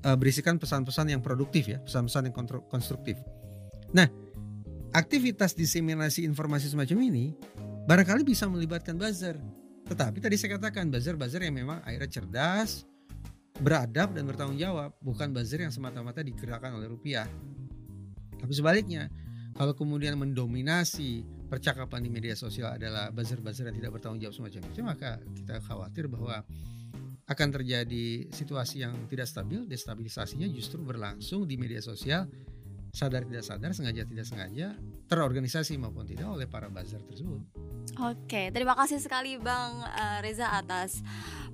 eh, 0.02 0.18
berisikan 0.18 0.58
pesan-pesan 0.58 1.14
yang 1.14 1.22
produktif 1.22 1.70
ya 1.70 1.78
pesan-pesan 1.86 2.30
yang 2.30 2.36
konstruktif. 2.70 3.18
Nah 3.94 4.10
aktivitas 4.94 5.54
diseminasi 5.54 6.26
informasi 6.26 6.72
semacam 6.72 6.98
ini 7.06 7.26
barangkali 7.86 8.26
bisa 8.26 8.50
melibatkan 8.50 8.98
buzzer. 8.98 9.38
Tetapi 9.90 10.22
tadi 10.22 10.38
saya 10.38 10.58
katakan 10.62 10.94
buzzer-buzzer 10.94 11.42
yang 11.42 11.58
memang 11.58 11.82
akhirnya 11.82 12.22
cerdas, 12.22 12.86
beradab 13.58 14.14
dan 14.14 14.30
bertanggung 14.30 14.62
jawab, 14.62 14.94
bukan 15.02 15.34
buzzer 15.34 15.66
yang 15.66 15.74
semata-mata 15.74 16.22
digerakkan 16.22 16.78
oleh 16.78 16.86
rupiah. 16.86 17.26
Tapi 18.38 18.54
sebaliknya, 18.54 19.10
kalau 19.58 19.74
kemudian 19.74 20.14
mendominasi 20.16 21.26
percakapan 21.50 22.06
di 22.06 22.10
media 22.14 22.38
sosial 22.38 22.78
adalah 22.78 23.10
buzzer-buzzer 23.10 23.66
yang 23.74 23.78
tidak 23.82 23.98
bertanggung 23.98 24.22
jawab 24.22 24.36
semacam 24.38 24.62
itu, 24.70 24.80
maka 24.86 25.12
kita 25.34 25.58
khawatir 25.66 26.06
bahwa 26.06 26.46
akan 27.30 27.50
terjadi 27.54 28.30
situasi 28.30 28.86
yang 28.86 28.94
tidak 29.10 29.30
stabil, 29.30 29.66
destabilisasinya 29.66 30.50
justru 30.50 30.82
berlangsung 30.82 31.46
di 31.46 31.58
media 31.58 31.82
sosial 31.82 32.26
sadar 32.90 33.26
tidak 33.26 33.46
sadar, 33.46 33.72
sengaja 33.74 34.04
tidak 34.06 34.26
sengaja, 34.26 34.68
terorganisasi 35.06 35.78
maupun 35.78 36.06
tidak 36.06 36.30
oleh 36.30 36.50
para 36.50 36.70
buzzer 36.70 37.02
tersebut. 37.06 37.42
Oke, 37.98 38.54
terima 38.54 38.78
kasih 38.78 39.02
sekali 39.02 39.42
Bang 39.42 39.82
eh, 39.84 40.20
Reza 40.22 40.54
atas 40.54 41.02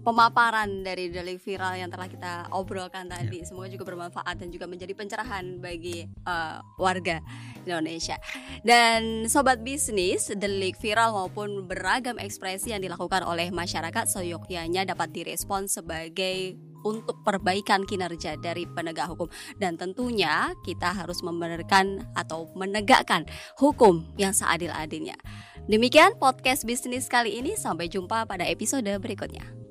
pemaparan 0.06 0.86
dari 0.86 1.10
delik 1.10 1.42
viral 1.42 1.82
yang 1.82 1.90
telah 1.90 2.06
kita 2.06 2.34
obrolkan 2.54 3.10
tadi. 3.10 3.42
Semoga 3.42 3.72
juga 3.72 3.88
bermanfaat 3.88 4.38
dan 4.38 4.54
juga 4.54 4.70
menjadi 4.70 4.94
pencerahan 4.94 5.58
bagi 5.58 6.06
eh, 6.06 6.58
warga 6.78 7.24
Indonesia. 7.66 8.20
Dan 8.62 9.26
sobat 9.26 9.66
bisnis, 9.66 10.30
delik 10.30 10.78
viral 10.78 11.18
maupun 11.18 11.66
beragam 11.66 12.22
ekspresi 12.22 12.76
yang 12.76 12.84
dilakukan 12.84 13.26
oleh 13.26 13.50
masyarakat 13.50 14.06
seyogyanya 14.06 14.86
dapat 14.86 15.10
direspon 15.10 15.66
sebagai 15.66 16.54
untuk 16.86 17.20
perbaikan 17.26 17.84
kinerja 17.84 18.38
dari 18.38 18.70
penegak 18.70 19.10
hukum 19.10 19.28
dan 19.58 19.76
tentunya 19.76 20.54
kita 20.62 20.94
harus 20.94 21.26
memberikan 21.26 22.06
atau 22.14 22.46
menegakkan 22.54 23.26
hukum 23.58 24.06
yang 24.16 24.32
seadil-adilnya. 24.32 25.18
Demikian 25.66 26.22
podcast 26.22 26.62
bisnis 26.70 27.10
kali 27.10 27.42
ini. 27.42 27.58
Sampai 27.58 27.90
jumpa 27.90 28.30
pada 28.30 28.46
episode 28.46 28.86
berikutnya. 29.02 29.65